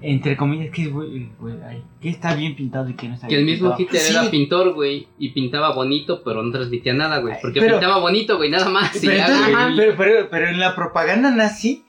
[0.00, 1.28] Entre comillas, que, güey,
[1.66, 3.74] ay, que está bien pintado y que no está Que el bien mismo.
[3.76, 4.12] Hitler Sí.
[4.14, 7.34] era pintor, güey, y pintaba bonito, pero no transmitía nada, güey.
[7.42, 8.96] Porque Pero- pintaba bonito, güey, nada más.
[9.00, 9.76] Pero, ya, entonces- güey.
[9.76, 11.84] pero, pero- pero en la propaganda nazi,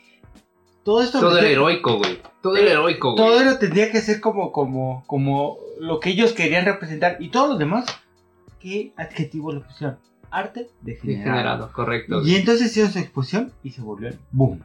[0.84, 1.20] todo esto.
[1.20, 2.18] Todo era heroico, güey.
[2.42, 3.24] Todo era heroico, güey.
[3.28, 7.18] Todo era tendría que ser como, como, como lo que ellos querían representar.
[7.20, 7.86] Y todo lo demás,
[8.60, 9.98] ¿qué adjetivo le pusieron?
[10.32, 11.26] Arte degenerado.
[11.26, 12.22] Degenerado, correcto.
[12.26, 14.62] Y entonces hicieron su exposición y se volvió el boom.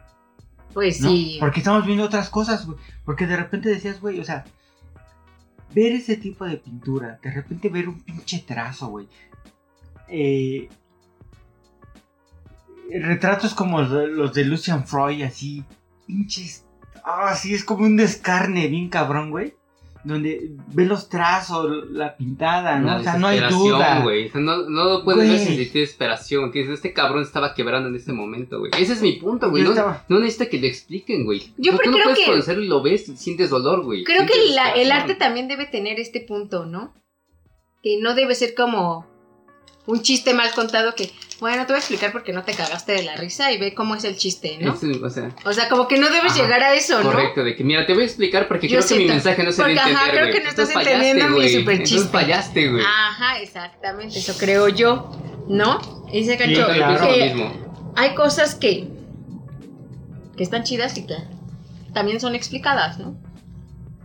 [0.74, 1.08] Pues ¿no?
[1.08, 1.36] sí.
[1.40, 2.78] Porque estamos viendo otras cosas, güey.
[3.04, 4.44] Porque de repente decías, güey, o sea,
[5.74, 9.08] ver ese tipo de pintura, de repente ver un pinche trazo, güey.
[10.08, 10.68] Eh,
[12.90, 15.64] retratos como los de, los de Lucian Freud, así,
[16.06, 16.66] pinches.
[17.04, 19.54] Ah, sí, es como un descarne bien cabrón, güey.
[20.04, 22.96] Donde ves los trazos, la pintada, ¿no?
[22.96, 24.00] O sea, no hay duda.
[24.02, 24.28] güey.
[24.28, 25.38] O sea, no, no puedes ver Güey.
[25.38, 26.52] sin sentir desesperación.
[26.52, 28.70] Que este cabrón estaba quebrando en este momento, güey.
[28.78, 29.62] Ese es mi punto, güey.
[29.62, 31.52] No, estaba- no necesita que le expliquen, güey.
[31.56, 34.04] Yo Tú- tú no creo puedes que- conocerlo y lo ves y sientes dolor, güey.
[34.04, 36.92] Creo que la- el arte también debe tener este punto, ¿no?
[37.82, 39.06] Que no debe ser como
[39.86, 43.02] un chiste mal contado que, bueno, te voy a explicar porque no te cagaste de
[43.02, 44.72] la risa y ve cómo es el chiste, ¿no?
[44.72, 47.10] Es, o sea, O sea, como que no debes Ajá, llegar a eso, ¿no?
[47.12, 49.52] correcto, de que mira, te voy a explicar porque Yo creo que mi mensaje no
[49.52, 51.48] se debe porque, ajá, creo que no estás Entonces entendiendo mi güey.
[51.60, 51.96] superchiste.
[51.96, 52.82] Entonces fallaste, güey.
[52.84, 55.10] Ajá, exactamente, eso creo yo,
[55.48, 55.80] ¿no?
[56.10, 57.10] Y dice Sí, Gancho, claro.
[57.10, 57.92] Mismo.
[57.96, 58.88] hay cosas que,
[60.36, 61.14] que están chidas y que
[61.92, 63.16] también son explicadas, ¿no?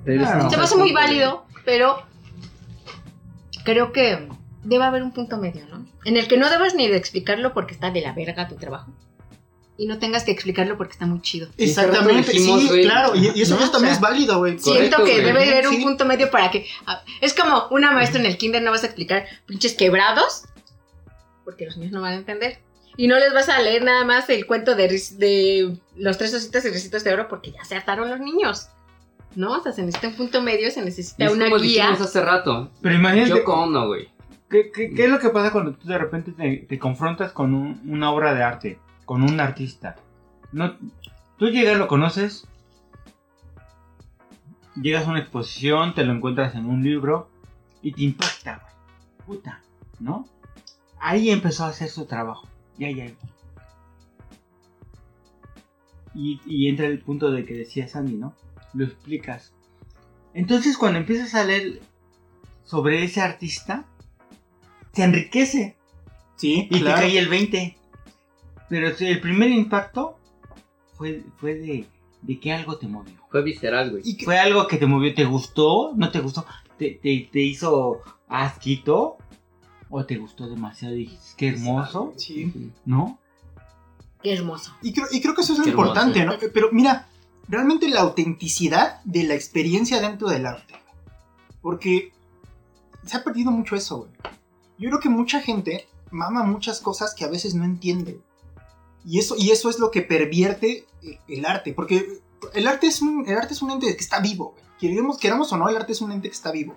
[0.04, 0.50] Pero Claro.
[0.50, 2.04] Se me hace muy válido, pero
[3.64, 4.28] creo que
[4.64, 5.86] debe haber un punto medio, ¿no?
[6.06, 8.94] En el que no debas ni de explicarlo porque está de la verga tu trabajo.
[9.78, 11.48] Y no tengas que explicarlo porque está muy chido.
[11.58, 13.62] Exactamente, dijimos, sí, claro, y, y eso, ¿no?
[13.62, 14.60] eso también O sea, es válido, güey.
[14.60, 15.24] Siento que güey.
[15.24, 15.82] debe haber un Sí.
[15.84, 16.66] punto medio para que...
[16.86, 20.44] ah, Es como una maestra en el kinder, no vas a explicar pinches quebrados,
[21.46, 22.60] porque los niños no van a entender.
[22.98, 26.66] Y no les vas a leer nada más el cuento de, de los tres ositos
[26.66, 28.68] y ricitos de oro porque ya se hartaron los niños.
[29.36, 29.54] ¿No?
[29.54, 31.86] O sea, se necesita un punto medio, se Y necesita es una como guía.
[31.88, 32.70] dijimos hace rato.
[32.82, 34.10] Pero imagínate, Yo Ono, güey.
[34.50, 36.32] ¿Qué, es lo que pasa cuando tú de repente
[36.68, 39.96] te, confrontas con un- una obra de arte, con un artista?
[41.38, 42.48] Tú llegas, lo conoces,
[44.76, 47.30] llegas a una exposición, te lo encuentras en un libro
[47.82, 49.38] y te impacta, güey.
[49.40, 49.62] Puta,
[50.00, 50.28] ¿no?
[51.00, 52.48] Ahí empezó a hacer su trabajo.
[52.78, 53.06] Ya, ya.
[56.16, 58.34] Y, y entra el punto de que decía Sandy, ¿no?
[58.74, 59.54] Lo explicas.
[60.34, 61.82] Entonces cuando empiezas a leer
[62.64, 63.86] sobre ese artista,
[65.00, 65.76] te enriquece
[66.36, 67.02] Sí, y claro.
[67.02, 67.78] te cae el 20.
[68.70, 70.18] Pero el primer impacto
[70.96, 71.86] fue, fue de,
[72.22, 73.16] de que algo te movió.
[73.30, 74.04] Fue visceral, güey.
[74.24, 75.92] Fue algo que te movió, ¿te gustó?
[75.96, 76.46] ¿No te gustó?
[76.78, 79.18] ¿Te, te, te hizo asquito?
[79.90, 80.96] ¿O te gustó demasiado?
[80.96, 82.72] Y dijiste, qué hermoso, Sí.
[82.86, 83.20] ¿no?
[84.24, 84.74] Qué hermoso.
[84.82, 86.34] Y creo, y creo que eso es lo importante, ¿no?
[86.54, 87.08] Pero mira,
[87.48, 90.76] realmente la autenticidad de la experiencia dentro del arte.
[91.62, 92.12] Porque
[93.06, 94.12] se ha perdido mucho eso, güey.
[94.80, 98.20] Yo creo que mucha gente mama muchas cosas que a veces no entiende.
[99.06, 101.74] Y eso, y eso es lo que pervierte el, el arte.
[101.74, 102.20] Porque
[102.54, 104.56] el arte, es un, el arte es un ente que está vivo.
[104.80, 106.76] Queremos, queramos o no, el arte es un ente que está vivo.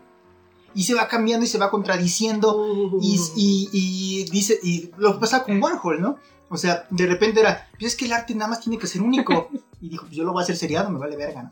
[0.75, 2.67] Y se va cambiando y se va contradiciendo.
[3.01, 6.17] Y, y- y dice, y lo pasa con Warhol, ¿no?
[6.49, 9.03] O sea, de repente era, pues es que el arte nada más tiene que ser
[9.03, 9.49] único.
[9.81, 11.51] Y dijo, pues yo lo voy a hacer seriado, me vale verga, ¿no?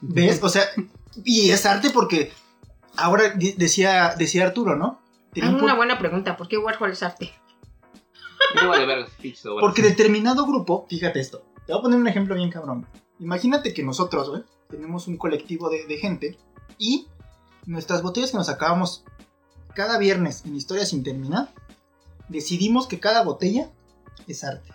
[0.00, 0.40] ¿Ves?
[0.42, 0.64] O sea,
[1.24, 2.32] y es arte porque
[2.96, 5.00] ahora de- decía, decía Arturo, ¿no?
[5.32, 6.36] Tenía Es un una buena pregunta.
[6.36, 7.32] ¿Por qué Warhol es arte?
[8.54, 9.06] No vale ver
[9.60, 12.86] porque determinado grupo, fíjate esto, te voy a poner un ejemplo bien cabrón.
[13.18, 16.38] Imagínate que nosotros, güey, tenemos un colectivo de, de gente
[16.78, 17.06] y
[17.66, 19.04] nuestras botellas que nos acabamos
[19.74, 21.52] cada viernes en Historia sin terminar,
[22.28, 23.70] decidimos que cada botella
[24.26, 24.70] es arte.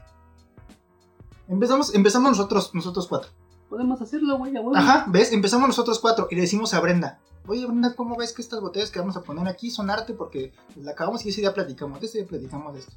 [1.47, 3.31] Empezamos, empezamos nosotros, nosotros cuatro.
[3.69, 4.53] Podemos hacerlo, güey.
[4.75, 5.31] Ajá, ¿ves?
[5.31, 8.91] Empezamos nosotros cuatro y le decimos a Brenda, oye Brenda, ¿cómo ves que estas botellas
[8.91, 10.13] que vamos a poner aquí son arte?
[10.13, 12.93] Porque la acabamos y ese día platicamos, de ese día platicamos de esto.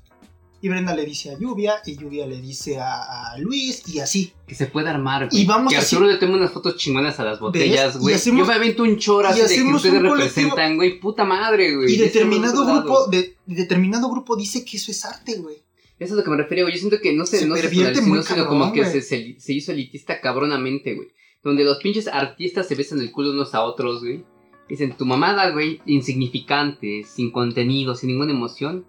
[0.63, 4.35] Y Brenda le dice a Lluvia, y Lluvia le dice a, a Luis, y así.
[4.47, 5.43] Que se puede armar, güey.
[5.43, 8.19] Y vamos que así- Arturo le tome unas fotos chingonas a las botellas, Y güey.
[8.19, 11.01] Yo me avento un choro y así de que ustedes representan, güey.
[11.01, 11.95] Puta madre, güey.
[11.95, 15.57] Y determinado grupo, de, determinado grupo dice que eso es arte, güey.
[15.99, 16.75] Eso es a lo que me refería, güey.
[16.75, 19.53] Yo siento que no se, Se no se sino cabrón, como que se, se, se
[19.55, 21.09] hizo elitista cabronamente, güey.
[21.43, 24.25] Donde los pinches artistas se besan el culo unos a otros, güey.
[24.71, 28.87] Dicen, tu mamada, güey, insignificante, sin contenido, sin ninguna emoción.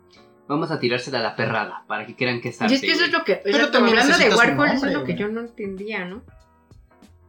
[0.48, 2.74] Vamos a tirársela a la perrada para que crean que es arte.
[2.74, 3.36] Y es que eso es lo que.
[3.44, 6.22] Pero también hablando de Warhol, eso es lo que yo no entendía, ¿no?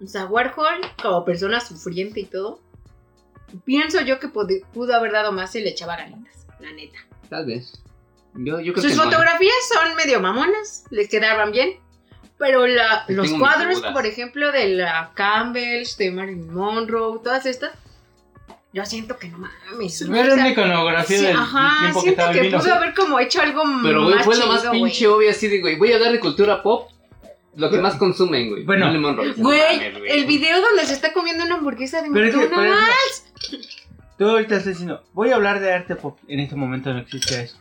[0.02, 2.60] O sea, Warhol, como persona sufriente y todo,
[3.64, 6.98] pienso yo que pudo haber dado más si le echaba ganitas, la neta.
[7.30, 7.82] Tal vez.
[8.34, 9.06] Yo, yo creo Sus que no, ¿eh?
[9.06, 11.78] fotografías son medio mamonas, les quedaban bien.
[12.38, 17.70] Pero la- los cuadros, por ejemplo, de la Campbell's, de Marilyn Monroe, todas estas,
[18.72, 20.02] yo siento que no mames.
[20.02, 20.16] ¿no?
[20.16, 23.42] Era una iconografía sí, del ajá, tiempo que siento estaba que pudo haber como hecho
[23.42, 26.20] algo Pero, güey, fue lo más pinche obvio así de, güey, voy a hablar de
[26.20, 26.90] cultura pop.
[27.54, 28.64] Lo que más consumen, güey.
[28.64, 28.86] Bueno.
[28.86, 29.32] Marilyn Monroe.
[29.34, 33.32] Güey, el video donde se está comiendo una hamburguesa de Pero es que, McDonald's.
[33.42, 33.68] ejemplo,
[34.16, 36.18] tú ahorita estás diciendo, voy a hablar de arte pop.
[36.28, 37.58] En este momento no existe eso.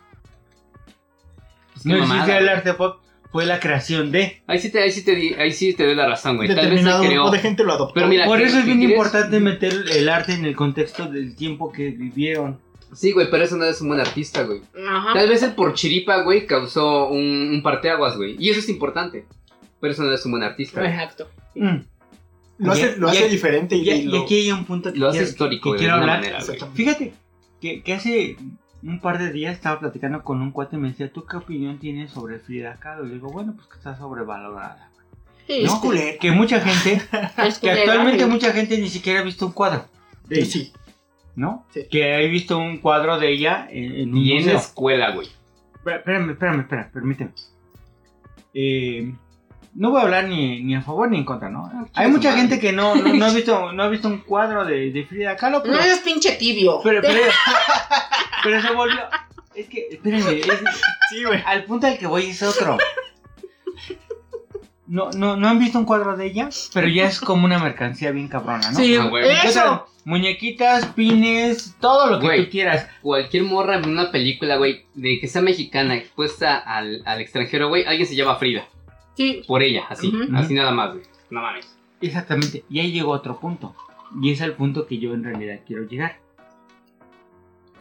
[1.84, 3.02] No mamada, existe el arte pop,
[3.32, 4.42] fue la creación de.
[4.48, 6.48] Ahí sí te, ahí sí te, di- ahí sí te doy la razón, güey.
[6.48, 7.22] Tal vez se Determinado creó.
[7.22, 7.94] grupo de gente lo adoptó.
[7.94, 8.96] Pero mira, Por ¿qué- eso es bien quieres?
[8.98, 12.60] importante meter el arte en el contexto del tiempo que vivieron.
[12.94, 14.62] Sí, güey, pero eso no es un buen artista, güey.
[14.86, 15.14] Ajá.
[15.14, 18.36] Tal vez el por chiripa, güey, causó un, un parteaguas, güey.
[18.38, 19.26] Y eso es importante.
[19.80, 20.84] Pero eso no es un buen artista.
[20.86, 21.30] Exacto.
[21.56, 21.78] Mm.
[22.60, 25.00] Lo hace, lo y hace diferente y, Y, y lo- aquí hay un punto que
[25.00, 26.20] Lo hace quiero, histórico que de quiero hablar.
[26.20, 26.40] manera.
[26.76, 27.14] Fíjate
[27.62, 28.36] que, que hace
[28.84, 31.80] un par de días estaba platicando con un cuate y me decía, ¿tú qué opinión
[31.80, 33.06] tienes sobre Frida Kahlo?
[33.06, 34.90] Y le digo, bueno, pues que está sobrevalorada.
[35.48, 35.80] Sí, ¿No?
[35.82, 36.18] culero.
[36.20, 37.02] Que mucha gente,
[37.46, 39.86] Es que actualmente mucha gente ni siquiera ha visto un cuadro
[40.28, 40.74] de ella, Sí.
[41.36, 41.66] ¿no?
[41.74, 41.86] Sí.
[41.90, 45.28] Que he visto un cuadro de ella en, en un Y en la escuela, güey.
[45.86, 47.32] Espérame, espérame, espera, permíteme.
[48.54, 49.14] Eh,
[49.74, 51.70] no voy a hablar ni, ni a favor ni en contra, ¿no?
[51.94, 52.42] Hay chinga mucha madre.
[52.42, 55.36] gente que no, no, no ha visto, no ha visto un cuadro de, de Frida
[55.38, 56.80] Kahlo, pero, No eres pinche tibio.
[56.84, 57.22] pero, pero,
[58.44, 59.00] pero se volvió.
[59.56, 60.46] Es que, espérenme, es-
[61.10, 61.42] Sí, güey.
[61.46, 62.78] al punto al que voy es otro.
[64.88, 68.12] No, no, no han visto un cuadro de ella, pero ya es como una mercancía
[68.12, 68.78] bien cabrona, ¿no?
[68.78, 69.30] Sí, Ah, güey.
[69.46, 69.88] Eso.
[70.04, 72.46] muñequitas, pines, todo lo que Güey.
[72.46, 72.88] tú quieras.
[73.02, 77.86] Cualquier morra en una película, güey, de que sea mexicana expuesta al, al extranjero, güey,
[77.86, 78.66] alguien se llama Frida.
[79.16, 79.42] Sí.
[79.48, 80.12] Por ella, así.
[80.36, 81.04] Así nada más, güey.
[81.30, 81.78] No mames.
[82.02, 82.64] Exactamente.
[82.70, 83.76] Y ahí llegó otro punto.
[84.22, 86.20] Y es el punto que yo en realidad quiero llegar.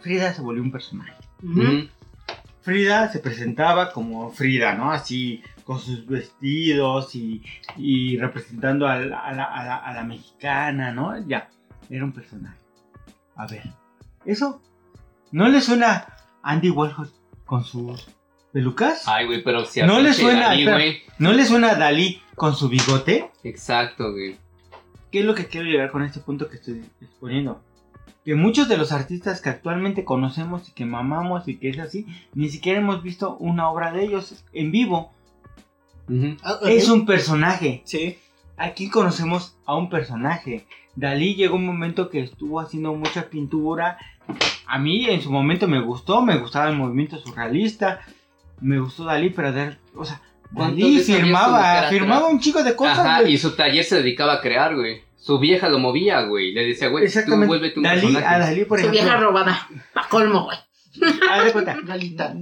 [0.01, 1.13] Frida se volvió un personaje.
[2.61, 4.91] Frida se presentaba como Frida, ¿no?
[4.91, 7.43] Así, con sus vestidos y,
[7.75, 11.17] y representando a la, a la- a la- a la mexicana, ¿no?
[11.27, 11.49] Ya,
[11.89, 12.57] era un personaje.
[13.35, 13.63] A ver,
[14.25, 14.61] ¿eso
[15.31, 15.91] no le suena
[16.43, 17.09] a Andy Warhol
[17.45, 18.07] con sus
[18.51, 19.07] pelucas?
[19.07, 21.15] Ay, güey, pero si No a le suena, Dalí, espera.
[21.19, 23.29] ¿No le suena a Dalí con su bigote?
[23.43, 24.37] Exacto, güey.
[25.11, 27.61] ¿Qué es lo que quiero llegar con este punto que estoy exponiendo?
[28.23, 32.05] Que muchos de los artistas que actualmente conocemos y que mamamos y que es así,
[32.33, 35.11] ni siquiera hemos visto una obra de ellos en vivo.
[36.43, 36.59] Ah.
[36.67, 37.81] Es un personaje.
[37.85, 38.17] Sí.
[38.57, 40.65] Aquí conocemos a un personaje.
[40.95, 43.97] Dalí llegó un momento que estuvo haciendo mucha pintura.
[44.67, 48.01] A mí en su momento me gustó, me gustaba el movimiento surrealista.
[48.61, 50.21] Me gustó Dalí, pero de- o sea,
[50.53, 52.99] ¿Cuántos Dalí firmaba, firmaba un chico de cosas.
[52.99, 53.33] Ajá, güey.
[53.33, 55.01] y su taller se dedicaba a crear, güey.
[55.17, 56.51] Su vieja lo movía, güey.
[56.51, 58.25] Le decía, güey, tú vuélvete un Dalí, personaje.
[58.25, 59.01] a Dalí, por Su ejemplo.
[59.03, 59.67] vieja robada.
[59.93, 60.57] Pa' colmo, güey.
[61.29, 62.33] haz de cuenta, Galita.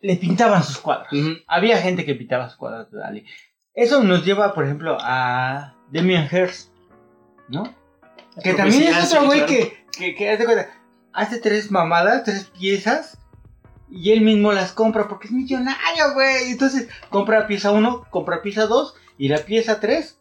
[0.00, 1.12] le pintaban sus cuadros.
[1.12, 1.30] Ujú.
[1.46, 3.24] Había gente que pintaba sus cuadros de Dalí.
[3.74, 6.70] Eso nos lleva, por ejemplo, a Demian Hirst,
[7.48, 7.74] ¿no?
[8.42, 10.68] Que también es otro güey que, que haz de cuenta,
[11.12, 13.18] hace tres mamadas, tres piezas,
[13.90, 16.50] y él mismo las compra porque es millonario, güey.
[16.50, 20.20] Entonces, compra pieza uno, compra pieza dos, y la pieza tres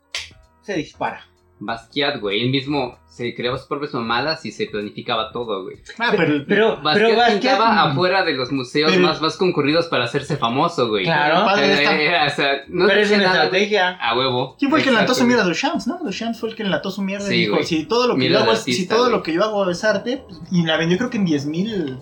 [0.61, 1.25] se dispara.
[1.57, 2.41] Basquiat, güey.
[2.43, 5.77] Él mismo se creaba sus propias mamadas y se planificaba todo, güey.
[5.97, 9.85] Ah, pero, Pero, Basquiat pero Basquiat- pintaba afuera de los museos Pero- más, más concurridos
[9.87, 11.05] para hacerse famoso, güey.
[11.05, 11.49] Claro.
[11.57, 13.45] esta- Eh, eh, o sea, no pero es una nada, güey.
[13.45, 13.89] estrategia.
[14.01, 14.57] A huevo.
[14.59, 15.99] ¿Quién fue el que enlató su mierda de Shams, no?
[16.11, 17.65] Shams fue el que enlató su mierda Sí, y dijo, güey.
[17.65, 19.11] si todo lo que Mierda yo hago es, si todo güey.
[19.13, 21.99] lo que yo hago es arte, pues, y la vendió creo que en 10 mil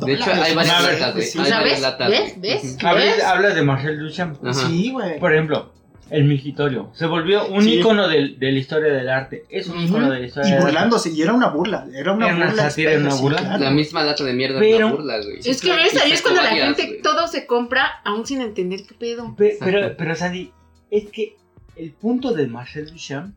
[0.00, 1.26] De hecho, hay varias A ver, latas, güey.
[1.26, 1.38] sí.
[1.38, 2.40] Hay varias ¿Ves?
[2.40, 2.76] ¿Ves?
[2.84, 3.24] Hablas, ¿Ves?
[3.24, 4.44] hablas de Marcel Duchamp.
[4.44, 4.52] Ajá.
[4.68, 5.18] Sí, güey.
[5.18, 5.72] Por ejemplo,
[6.10, 6.90] el migitorio.
[6.94, 7.80] Se volvió un Sí.
[7.80, 9.44] icono de, la historia del arte.
[9.48, 9.86] Es un Ujú.
[9.86, 10.72] icono de la historia Y del arte.
[10.72, 12.62] burlándose, y era una burla, era una Era una burla.
[12.70, 13.38] sátira, era una burla.
[13.38, 13.64] claro.
[13.64, 15.38] La misma lata de mierda Pero- una burla, güey.
[15.44, 18.94] Es que ves, ahí es cuando la gente todo se compra aún sin entender qué
[18.94, 19.34] pedo.
[19.36, 20.52] Pe- pero, pero, Sandy,
[20.90, 21.36] es que
[21.76, 23.34] el punto de Marcel Duchamp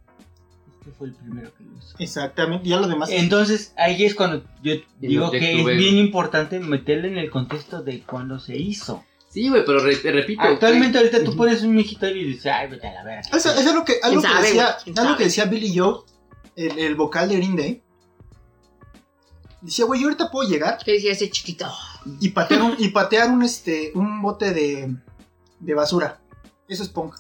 [0.89, 1.95] que fue el primero que lo hizo.
[1.99, 3.09] Exactamente, ya lo demás.
[3.11, 7.81] Entonces, ahí es cuando yo digo los que es bien importante meterle en el contexto
[7.81, 9.03] de cuando se hizo.
[9.29, 10.41] Sí, güey, pero re- te repito.
[10.41, 11.11] Actualmente güey.
[11.11, 13.21] ahorita tú pones un migitorio y dices, ay, vete a la verga.
[13.31, 15.99] Eso, eso es lo que, algo que sabe, decía, algo que decía Billy Joe,
[16.55, 17.83] el, el vocal de Green Day.
[19.61, 21.67] Decía, güey, yo ahorita puedo llegar ¿Qué decía ese chiquito?
[22.21, 24.95] y patear un, y patear un, este, un bote de,
[25.59, 26.21] de basura.
[26.67, 27.15] Eso es punk.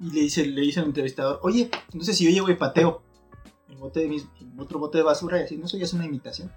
[0.00, 3.02] Y le dice, le dice al entrevistador, oye, entonces si yo llego y pateo
[3.68, 4.26] el bote de mis,
[4.58, 6.50] otro bote de basura y así, no, eso ya es una imitación.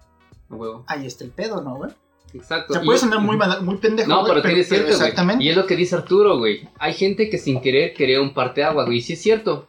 [0.50, 0.84] Huevo.
[0.88, 1.92] Ahí está el pedo, ¿no, güey?
[2.34, 2.74] Exacto.
[2.74, 4.96] O sea, Y- puede sonar muy, muy pendejo, No, pero, tiene cierto, güey.
[4.96, 5.44] exactamente.
[5.44, 6.68] Y es lo que dice Arturo, güey.
[6.80, 9.02] Hay gente que sin querer crea un parteaguas, güey.
[9.02, 9.68] Sí es cierto.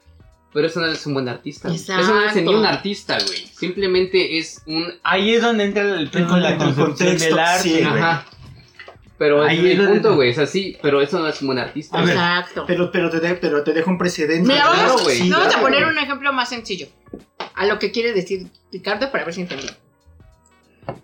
[0.53, 1.69] Pero eso no es un buen artista.
[1.69, 1.81] güey.
[1.81, 2.51] Eso no es Exacto.
[2.53, 3.47] ni un artista, güey.
[3.49, 4.85] Simplemente es un...
[5.03, 7.63] Ahí es donde entra el, pedo de la el contexto, del arte.
[7.69, 7.85] sí, güey.
[7.87, 8.27] Ajá.
[9.17, 10.31] Pero Ahí es el donde- punto, güey.
[10.31, 10.77] Es así.
[10.83, 11.99] Pero eso no es un buen artista.
[11.99, 12.11] A ver.
[12.15, 12.65] Exacto.
[12.67, 14.49] Pero, pero, te de- pero te dejo un precedente.
[14.49, 16.89] Mira, claro, vamos, güey, vamos claro, a poner un ejemplo más sencillo.
[17.55, 19.69] A lo que quiere decir Ricardo para ver si entendí.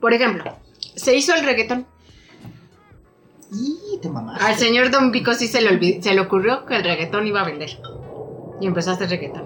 [0.01, 0.59] Por ejemplo,
[0.97, 1.87] se hizo el reggaetón.
[3.53, 4.45] Y te mamaste.
[4.45, 7.41] Al señor Don Vico sí se le, olvid- se le ocurrió que el reggaetón iba
[7.41, 7.71] a vender.
[8.61, 9.45] Y empezó a hacer reggaetón.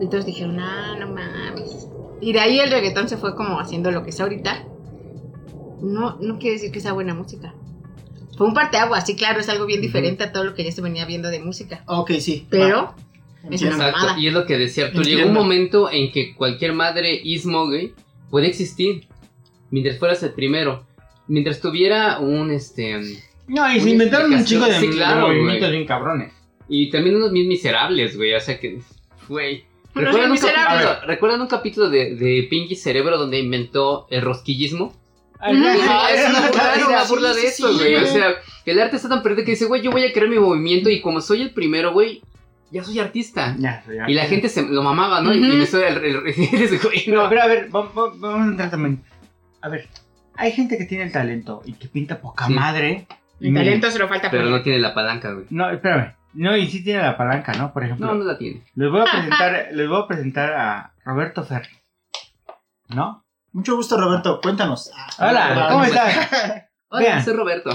[0.00, 1.86] Y todos dijeron, ah, no mames.
[2.20, 4.64] Y de ahí el reggaetón se fue como haciendo lo que es ahorita.
[5.82, 7.54] No, no quiere decir que sea buena música.
[8.36, 10.80] Fue un parteaguas, sí, claro, es algo bien diferente a todo lo que ya se
[10.80, 11.82] venía viendo de música.
[11.86, 12.46] Ok, sí.
[12.48, 12.94] Pero,
[13.50, 13.98] es una Exacto.
[13.98, 14.18] mamada.
[14.20, 15.04] Y es lo que decía Arturo.
[15.04, 17.94] Llegó un momento en que cualquier madre ismo, güey,
[18.30, 19.06] puede existir.
[19.70, 20.86] Mientras fueras el primero.
[21.28, 23.00] Mientras tuviera un, este...
[23.48, 26.32] No, y se inventaron un chico de, Sí, de claro, movimientos bien cabrones.
[26.68, 28.34] Y también unos bien miserables, güey.
[28.34, 28.80] O sea que,
[29.28, 29.64] güey.
[29.94, 34.94] ¿Recuerdan un, capítulo, ¿Recuerdan un capítulo de, de Pinky Cerebro donde inventó el rosquillismo?
[35.44, 37.94] Ah, es una burla, una de eso, güey.
[37.96, 38.28] O sea,
[38.64, 41.00] el arte está tan perdido que dice, güey, yo voy a crear mi movimiento y
[41.00, 42.22] como soy el primero, güey,
[42.70, 43.54] ya soy artista.
[43.58, 44.08] Ya, ya.
[44.08, 45.34] Y la gente se lo mamaba, ¿no?
[45.34, 49.02] Y soy el, el- el- güey, No, pero a ver, vamos, vamos- a entrar también.
[49.60, 49.88] A ver,
[50.36, 52.52] hay gente que tiene el talento y que pinta poca Sí.
[52.54, 53.06] madre.
[53.40, 55.46] y El talento se lo falta Pero no tiene la palanca, güey.
[55.50, 56.14] No, espérame.
[56.34, 57.72] No, y sí tiene la palanca, ¿no?
[57.74, 58.62] Por ejemplo, No, no la tiene.
[58.74, 61.68] les voy a presentar, les voy a presentar a Roberto Ferri.
[62.88, 63.24] ¿No?
[63.52, 64.40] Mucho gusto, Roberto.
[64.42, 64.90] Cuéntanos.
[65.18, 66.28] Hola, ¿cómo estás?
[66.88, 67.24] Hola, Vean.
[67.24, 67.70] soy Roberto.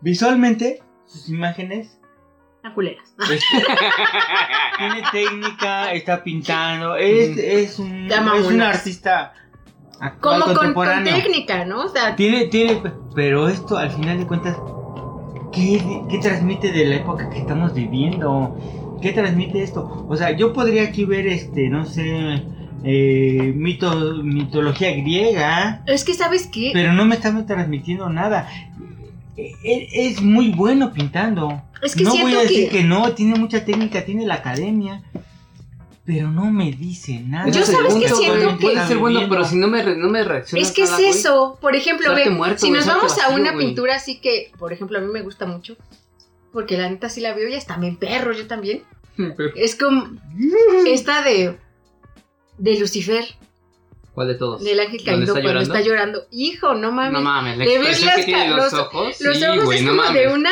[0.00, 1.98] Visualmente, sus imágenes
[2.64, 3.12] Ah, culeras.
[4.78, 9.32] tiene técnica, está pintando, es, es un, es un artista
[9.98, 11.86] actual, Como con, técnica, ¿no?
[11.86, 12.80] O sea, Tiene, tiene,
[13.16, 14.56] pero esto al final de cuentas,
[15.52, 18.56] ¿qué, qué transmite de la época que estamos viviendo?
[19.02, 20.06] ¿Qué transmite esto?
[20.08, 22.44] O sea, yo podría aquí ver, este, no sé,
[22.84, 26.70] eh, mito, mitología griega, es que, ¿sabes qué?
[26.72, 28.48] pero no me está transmitiendo nada.
[29.36, 31.62] E- e- Es muy bueno pintando.
[31.80, 32.84] Es que no voy a decir que- que...
[32.84, 35.02] no, tiene mucha técnica, tiene la academia,
[36.04, 37.48] pero no me dice nada.
[37.50, 40.22] Yo sabes que siento que- Puede ser bueno, pero si no me, re- no me
[40.22, 40.62] reacciona.
[40.62, 41.58] Es que es eso.
[41.60, 44.98] Por ejemplo, ve, Suerte muerto, si nos vamos a una pintura así que, por ejemplo,
[44.98, 45.76] a mí me gusta mucho,
[46.52, 48.82] porque la neta sí la veo y hasta me perro yo también.
[49.56, 50.06] Es como
[50.86, 51.56] esta de
[52.62, 53.24] de Lucifer,
[54.14, 54.62] ¿Cuál de todos?
[54.62, 55.74] del ángel ¿Dónde caído está cuando llorando?
[55.74, 56.26] está llorando.
[56.30, 57.12] Hijo, no mames.
[57.12, 59.20] No mames, la expresión que tiene los los- ojos.
[59.20, 60.22] Los sí, ojos güey, es no como mames.
[60.22, 60.50] de una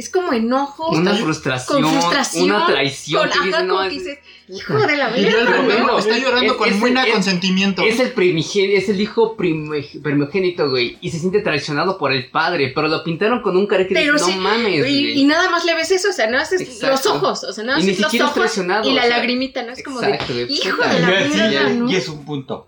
[0.00, 3.22] es como enojo, Una frustración, con frustración, una traición.
[3.22, 5.44] con que dices, ajá, no, como es- que dices, hijo de la Y verga.
[5.86, 5.98] ¿no?
[5.98, 7.82] está llorando es- con es- muy es- consentimiento.
[7.82, 10.98] Es el primigenio, es el hijo primogénito, güey.
[11.00, 12.72] Y se siente traicionado por el padre.
[12.74, 13.66] Pero lo pintaron con un
[14.18, 15.20] sí, no mames, Y, güey.
[15.20, 16.86] y nada más le ves eso, o sea, no haces Exacto.
[16.88, 19.16] los ojos, o sea, no Y ni haces los ojos traicionado, y la o sea,
[19.18, 19.72] lagrimita, ¿no?
[19.72, 21.90] Es como Exacto, de, hijo de la verga, ¿no?
[21.90, 22.66] y es un punto.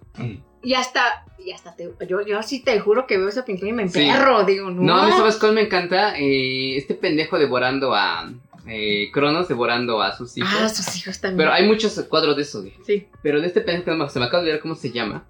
[0.62, 3.72] Y hasta, y hasta te, yo, yo sí te juro que veo esa pintura y
[3.72, 4.00] me Sí.
[4.02, 4.82] emperro, digo, no.
[4.82, 6.16] No, a mí sabes cuál me encanta.
[6.18, 8.30] Eh, este pendejo devorando a.
[8.68, 10.50] Eh, Cronos devorando a sus hijos.
[10.56, 11.38] Ah, sus hijos también.
[11.38, 12.72] Pero hay muchos cuadros de eso, güey.
[12.86, 13.08] Sí.
[13.20, 15.24] Pero de este pendejo, se me acaba de olvidar cómo se llama.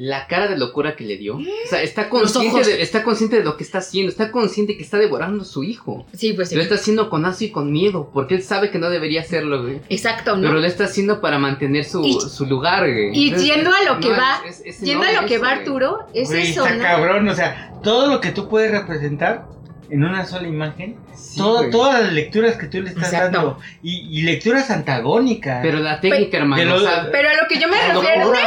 [0.00, 1.38] La cara de locura que le dio.
[1.38, 4.10] O sea, está consciente, de, está consciente de lo que está haciendo.
[4.10, 6.06] Está consciente que está devorando a su hijo.
[6.14, 6.54] Sí, pues sí.
[6.54, 8.08] Lo está haciendo con asco y con miedo.
[8.14, 9.80] Porque él sabe que no debería hacerlo, güey.
[9.88, 10.42] Exacto, ¿no?
[10.42, 13.10] Pero lo está haciendo para mantener su, Y- su lugar, güey.
[13.12, 15.42] y Entonces, yendo a lo que no, va- es- es Yendo a lo que eso,
[15.44, 15.50] va.
[15.50, 16.82] Arturo, es Güey, eso, está ¿no?
[16.84, 19.46] cabrón, o sea, todo lo que tú puedes representar
[19.90, 23.36] en una sola imagen, Sí, todo- todas las lecturas que tú le estás Exacto.
[23.36, 25.60] dando, y, y lecturas antagónicas.
[25.62, 26.62] Pero la técnica, hermano.
[26.62, 28.42] de lo- o sea, Pero a lo que yo me La refiero, pero- de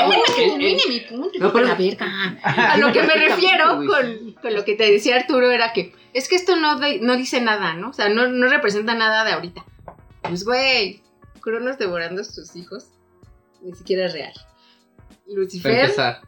[1.68, 2.38] la verga.
[2.74, 6.28] A lo que me refiero con, con lo que te decía Arturo era que es
[6.28, 7.90] que esto no, de- no dice nada, ¿no?
[7.90, 9.64] O sea, no, no representa nada de ahorita.
[10.24, 11.02] Pues, güey,
[11.42, 12.86] Cronos devorando a sus hijos
[13.64, 14.34] ni siquiera es real.
[15.28, 16.22] Lucifer empezar.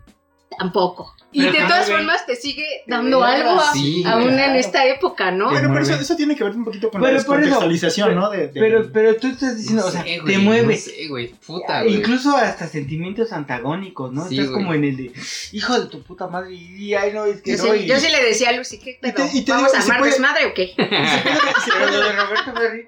[0.58, 1.16] Tampoco.
[1.32, 4.86] Y Pero de todas ven- formas te sigue dando algo a- Sí, aún en esta
[4.86, 5.50] época, ¿no?
[5.50, 8.30] Bueno, pero eso, tiene que ver un poquito con Pero la descontextualización, ¿no?
[8.30, 10.76] De, de- Pero, pero tú estás diciendo, No o sea, te güey, mueve.
[10.76, 11.28] No sé, güey.
[11.46, 11.96] Puta, güey.
[11.96, 14.28] Incluso hasta sentimientos antagónicos, ¿no?
[14.28, 15.12] Sí, Estás como en el de,
[15.54, 17.74] hijo de tu puta madre, y ay, no, es que Yo, no.
[17.74, 19.26] sí, y- yo sí le decía a Lucy, ¿qué te- pedo?
[19.34, 20.74] y te ¿Vamos digo, a y armar puede- desmadre o qué?
[20.78, 22.86] Pero de Roberto Berry,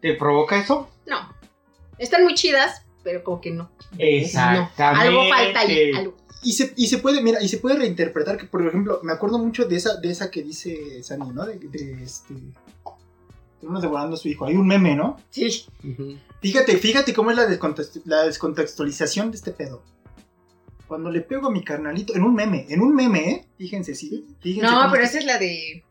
[0.00, 0.88] ¿te provoca eso?
[1.06, 1.34] No.
[1.98, 3.70] Están muy chidas, pero como que no.
[3.98, 4.72] Exactamente.
[4.78, 4.86] No.
[5.00, 5.92] Algo falta ahí.
[5.94, 6.16] Algo.
[6.42, 9.38] Y se, y se puede, mira, y se puede reinterpretar que, por ejemplo, me acuerdo
[9.38, 11.44] mucho de esa, de esa que dice Sani, ¿no?
[11.44, 12.34] De, de este.
[12.34, 14.44] De uno devorando a su hijo.
[14.44, 15.20] Hay un meme, ¿no?
[15.30, 15.64] Sí.
[16.40, 19.82] Fíjate, fíjate cómo es la, descontext- la descontextualización de este pedo.
[20.86, 23.46] Cuando le pego a mi carnalito, en un meme, en un meme, ¿eh?
[23.58, 24.24] Fíjense, sí.
[24.40, 25.84] Fíjense No, pero esa es la de.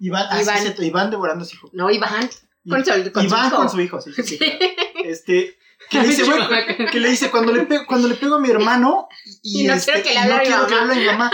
[0.00, 1.10] Iván, ah, sí, Iván.
[1.10, 1.70] devorando a su hijo.
[1.72, 2.28] No, Iván.
[2.62, 3.56] Y- Con su- con su Iván hijo.
[3.56, 4.38] con su hijo, sí, sí, sí.
[5.04, 5.56] Este,
[5.90, 6.38] que le dice, güey,
[6.90, 9.08] que le dice, cuando le pego, cuando le pego a mi hermano
[9.42, 10.82] y, Y no este, quiero que le hable no a mi quiero que mamá.
[10.82, 11.30] hable a mi mamá.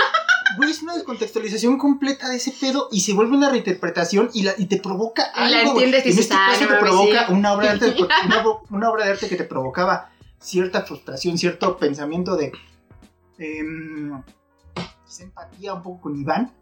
[0.56, 4.54] Güey, es una descontextualización completa de ese pedo y se vuelve una reinterpretación y, la,
[4.56, 5.72] y te provoca Y la algo.
[5.72, 5.84] güey.
[5.86, 7.32] entiendes y en este "Ah, caso no te provoca sí".
[7.32, 11.38] una obra, de arte, una, ob- una obra de arte que te provocaba cierta frustración,
[11.38, 12.52] cierto pensamiento de
[15.06, 16.52] quizá empatía un poco con Iván.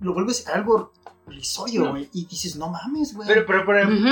[0.00, 0.92] Lo vuelves algo
[1.26, 1.90] risorio, No.
[1.90, 2.08] güey.
[2.14, 3.26] Y dices, no mames, güey.
[3.28, 4.08] Pero, pero, pero, Ujú.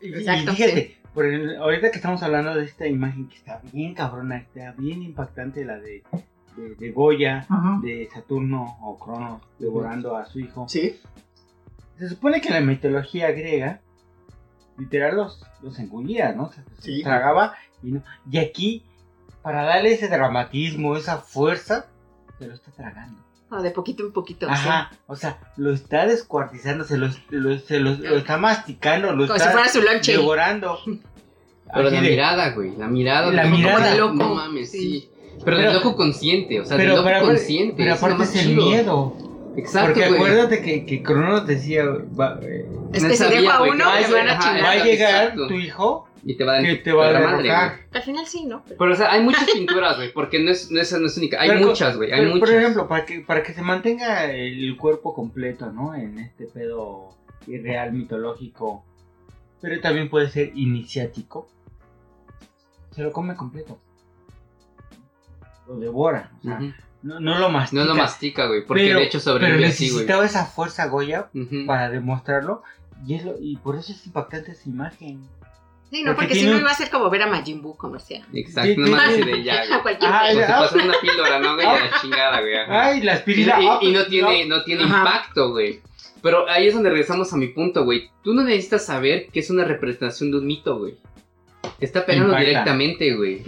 [0.00, 3.60] y- y Exacto, fíjate, por el- ahorita que estamos hablando de esta imagen que está
[3.72, 6.02] bien cabrona, está bien impactante, la de,
[6.56, 7.46] de, de Goya,
[7.82, 10.66] de Saturno o Cronos devorando a su hijo.
[10.68, 11.00] Sí.
[11.98, 13.80] Se supone que en la mitología griega,
[14.76, 16.50] literal los, los engullía, ¿no?
[16.52, 17.02] Se, se Sí.
[17.02, 18.02] tragaba y no.
[18.30, 18.84] Y aquí,
[19.42, 21.86] para darle ese dramatismo, esa fuerza,
[22.38, 23.20] se lo está tragando.
[23.50, 24.46] O de poquito en poquito.
[24.48, 29.26] Ajá, o sea, lo está descuartizando, se lo, lo- se lo- lo está masticando, lo
[29.26, 30.12] como si está fuera su lonche.
[30.12, 30.78] devorando.
[31.74, 32.76] Pero Así la de- mirada, güey.
[32.76, 33.30] La mirada.
[33.32, 33.90] La mirada.
[33.92, 34.14] de loco.
[34.14, 34.78] No mames, Sí.
[34.78, 35.10] sí.
[35.44, 37.74] Pero, Pero- de loco consciente, o sea, de Pero, loco pero, aparte- consciente.
[37.76, 38.66] pero eso es lo aparte más es el chido.
[38.66, 39.16] miedo.
[39.58, 40.20] Exacto, Porque güey.
[40.20, 43.84] acuérdate que, que Cronos decía, va, eh, Es No que si dejo a uno, me
[43.84, 45.48] vaya- van a ajá, va a llegar exacto.
[45.48, 47.50] tu hijo Y te va a que te va a madre.
[47.50, 48.62] Al final sí, ¿no?
[48.64, 51.16] Pero- Pero, o sea, hay muchas pinturas, güey, porque no es, no es, no es
[51.16, 51.40] única.
[51.40, 52.48] Hay Pero, muchas, güey, hay Pero, muchas.
[52.50, 55.94] Por ejemplo, para que, para que se mantenga el cuerpo completo, ¿no?
[55.94, 57.10] En este pedo
[57.46, 58.84] irreal, mitológico,
[59.60, 61.48] pero también puede ser iniciático,
[62.92, 63.78] se lo come completo.
[65.66, 66.30] Lo devora.
[66.38, 66.60] O sea.
[67.02, 67.80] No, no lo mastica.
[67.82, 69.92] No lo mastica, güey, porque pero, de hecho pero sobrevive así, güey.
[69.94, 71.66] necesitaba esa fuerza Goya Ujú.
[71.66, 72.62] para demostrarlo.
[73.06, 75.20] Y, es lo- y por eso es impactante esa imagen.
[75.90, 78.22] Sí, no, Porque porque si no iba a ser como ver a Majin Buu comercial.
[78.34, 79.96] Exacto, no más así de ya, güey.
[80.02, 81.66] Ah, O se pasa una píldora, ¿no, güey?
[81.66, 82.54] A la chingada, güey.
[82.68, 83.62] Ay, la aspirina.
[83.62, 84.98] y- ah, y no tiene, no tiene Ajá.
[84.98, 85.80] impacto, güey.
[86.20, 88.10] Pero ahí es donde regresamos a mi punto, güey.
[88.24, 90.96] Tú no necesitas saber que es una representación de un mito, güey.
[91.78, 92.44] Te está pegando Impacta.
[92.48, 93.42] directamente, güey.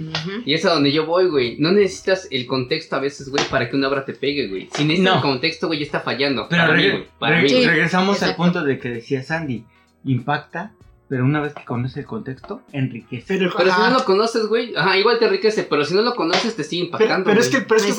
[0.45, 1.57] Y es a donde yo voy, güey.
[1.59, 4.69] No necesitas el contexto a veces, güey, para que una obra te pegue, güey.
[4.73, 5.17] Si necesitas No.
[5.19, 6.47] el contexto, güey, ya está fallando.
[6.49, 7.05] Pero para mí, reg- güey.
[7.19, 7.63] Para reg- mí, güey.
[7.65, 7.69] Sí.
[7.69, 9.65] regresamos al punto de que decía Sandy.
[10.05, 10.73] Impacta,
[11.11, 13.25] pero una vez que conoces el contexto, enriquece.
[13.27, 16.15] Pero, Pero si no lo conoces, güey, ajá, igual te enriquece, pero si no lo
[16.15, 17.25] conoces te sigue impactando.
[17.25, 17.67] pero es que, güey.
[17.67, 17.93] pero es que,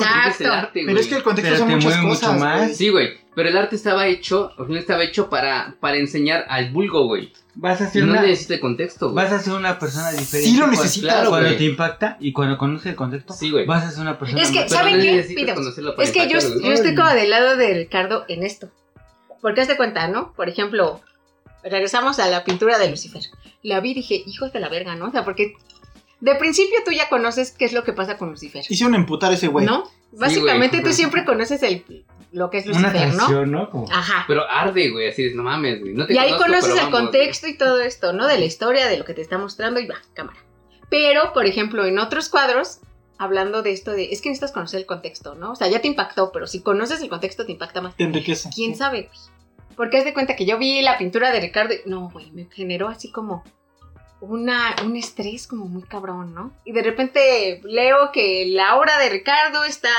[0.44, 0.98] el arte, pero güey.
[1.00, 2.40] es que el contexto Pero son te muchas mueve mucho cosas.
[2.40, 2.58] más.
[2.62, 2.74] güey.
[2.74, 6.72] Sí, güey, pero el arte estaba hecho, al final estaba hecho para, para enseñar al
[6.72, 7.30] vulgo, güey.
[7.54, 9.24] Vas a Y ser no una, necesita el contexto, güey.
[9.24, 10.48] vas a ser una persona diferente.
[10.48, 11.58] Sí lo cuando- necesitas, claro, Cuando güey.
[11.58, 13.66] te impacta y cuando conoces el contexto, Sí, güey.
[13.66, 15.18] vas a ser una persona Es que, más- ¿saben no qué?
[15.18, 18.70] Es que yo, estoy como del lado de Ricardo en esto.
[19.42, 20.32] Porque haz de cuenta, ¿no?
[20.32, 21.02] Por ejemplo,
[21.64, 23.22] regresamos a la pintura de Lucifer.
[23.62, 25.06] La vi y dije, hijos de la verga, ¿no?
[25.06, 25.54] O sea, porque
[26.20, 28.64] de principio tú ya conoces qué es lo que pasa con Lucifer.
[28.68, 29.66] Hicieron emputar a ese güey.
[29.66, 29.84] ¿No?
[30.12, 30.90] Básicamente güey.
[30.90, 31.84] tú siempre conoces el,
[32.32, 33.16] lo que es una Lucifer, ¿no?
[33.16, 33.70] traición, ¿no?
[33.70, 34.24] Como- Ajá.
[34.26, 35.94] Pero arde, güey, así es, no mames, güey.
[35.94, 38.26] No te Y ahí conozco, conoces el vamos, contexto y todo esto, ¿no?
[38.26, 40.38] De la historia, de lo que te está mostrando y va, cámara.
[40.90, 42.80] Pero, por ejemplo, en otros cuadros,
[43.18, 45.52] hablando de esto de, es que necesitas conocer el contexto, ¿no?
[45.52, 47.96] O sea, ya te impactó, pero si conoces el contexto te impacta más.
[47.96, 48.50] Te enriquece.
[48.54, 49.18] ¿Quién sabe, güey?
[49.76, 52.46] Porque haz de cuenta que yo vi la pintura de Ricardo y, no, güey, me
[52.50, 53.44] generó así como
[54.22, 56.52] una, un estrés como muy cabrón, ¿no?
[56.64, 59.90] Y de repente leo que la obra de Ricardo está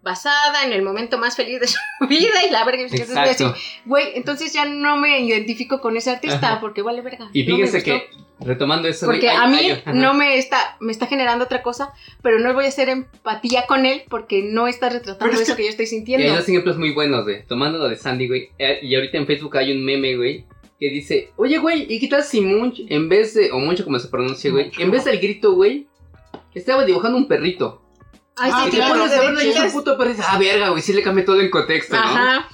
[0.00, 3.42] basada en el momento más feliz de su vida y la verga, entonces.
[3.84, 6.60] Güey, entonces ya no me identifico con ese artista Ajá.
[6.60, 7.28] porque vale verga.
[7.32, 7.90] Y no fíjense gustó.
[7.90, 8.10] que,
[8.40, 12.52] retomando eso, Porque a mí no me está, me está generando otra cosa, pero no
[12.52, 15.64] voy a hacer empatía con él porque no está retratando Pero es eso que- que,
[15.64, 16.34] yo estoy Y hay sintiendo.
[16.34, 17.46] dos ejemplos muy buenos, güey.
[17.46, 18.50] Tomando lo de Sandy, güey.
[18.58, 20.44] eh, Y ahorita en Facebook hay un meme, güey.
[20.80, 23.98] Que dice, oye, güey, ¿y qué tal si Munch, en vez de, o Munch como
[24.00, 25.86] se pronuncia, güey, en vez del grito, güey,
[26.54, 27.80] estaba dibujando un perrito?
[28.36, 30.22] Ay, Ah, sí, y te claro, pones a verlo y es un puto perrito.
[30.26, 32.02] Ah, verga, güey, sí le cambié todo el contexto, ¿no?
[32.02, 32.48] Ajá.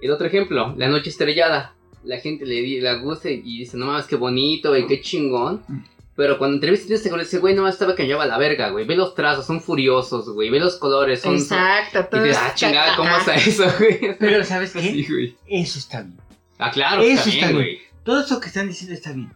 [0.00, 1.74] El otro ejemplo, la noche estrellada.
[2.06, 5.62] La gente le, le gusta y dice, no mames, qué bonito, güey, qué chingón.
[5.68, 5.84] Mm.
[6.14, 8.86] Pero cuando entrevistas con ese güey, no estaba que llevaba la verga, güey.
[8.86, 10.48] Ve los trazos, son furiosos, güey.
[10.48, 11.34] Ve los colores, son.
[11.34, 12.00] Exacto.
[12.00, 14.16] Y todo dices, es- ah, chingada, ¿cómo está eso, güey?
[14.18, 14.80] Pero ¿sabes qué?
[14.80, 15.36] Sí, güey.
[15.46, 16.18] Eso está bien.
[16.58, 17.54] Ah, claro, Eso está está bien, bien.
[17.54, 17.78] güey.
[18.02, 19.30] Todo eso que están diciendo está bien.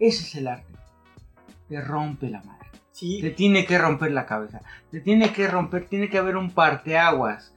[0.00, 0.72] Eso es el arte.
[1.68, 2.68] Te rompe la madre.
[2.90, 3.20] Sí.
[3.20, 4.60] Te tiene que romper la cabeza.
[4.90, 7.52] Te tiene que romper, tiene que haber un parteaguas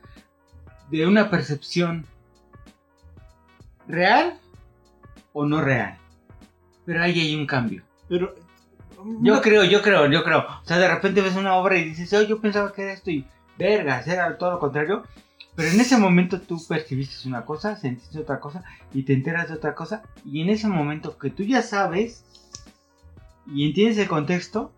[0.92, 2.06] de una percepción
[3.88, 4.40] real
[5.34, 5.98] o no real.
[6.86, 7.84] Pero ahí hay un cambio.
[8.08, 8.36] Pero.
[9.22, 10.40] Yo no- creo, yo creo, yo creo.
[10.40, 13.12] O sea, de repente ves una obra y dices, oh, yo pensaba que era esto
[13.12, 13.26] y
[13.58, 15.04] vergas, era todo lo contrario.
[15.56, 18.64] Pero en ese momento tú percibiste una cosa, sentiste otra cosa
[18.94, 20.04] y te enteras de otra cosa.
[20.26, 22.24] Y en ese momento que tú ya sabes
[23.48, 24.72] y entiendes el contexto,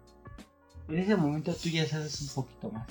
[0.87, 2.87] en ese momento tú ya sabes un poquito más.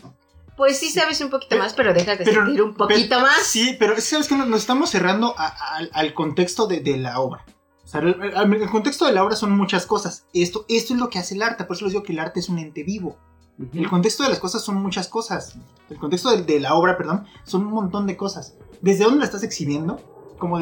[0.59, 3.21] Pues sí sabes un poquito Pero- más, pero dejas de pero- sentir un poquito pero-
[3.23, 3.39] más.
[3.45, 7.21] Sí, pero sabes que nos, nos estamos cerrando a- a- al- contexto de, de la
[7.21, 7.47] obra.
[7.85, 10.27] O sea, el, el- el contexto de la obra son muchas cosas.
[10.35, 11.65] Esto, esto es lo que hace el arte.
[11.65, 13.17] Por eso les digo que el arte es un ente vivo.
[13.73, 15.55] El contexto de las cosas son muchas cosas.
[15.89, 18.55] El contexto de, de la obra, perdón, son un montón de cosas.
[18.83, 20.01] Desde dónde la estás exhibiendo,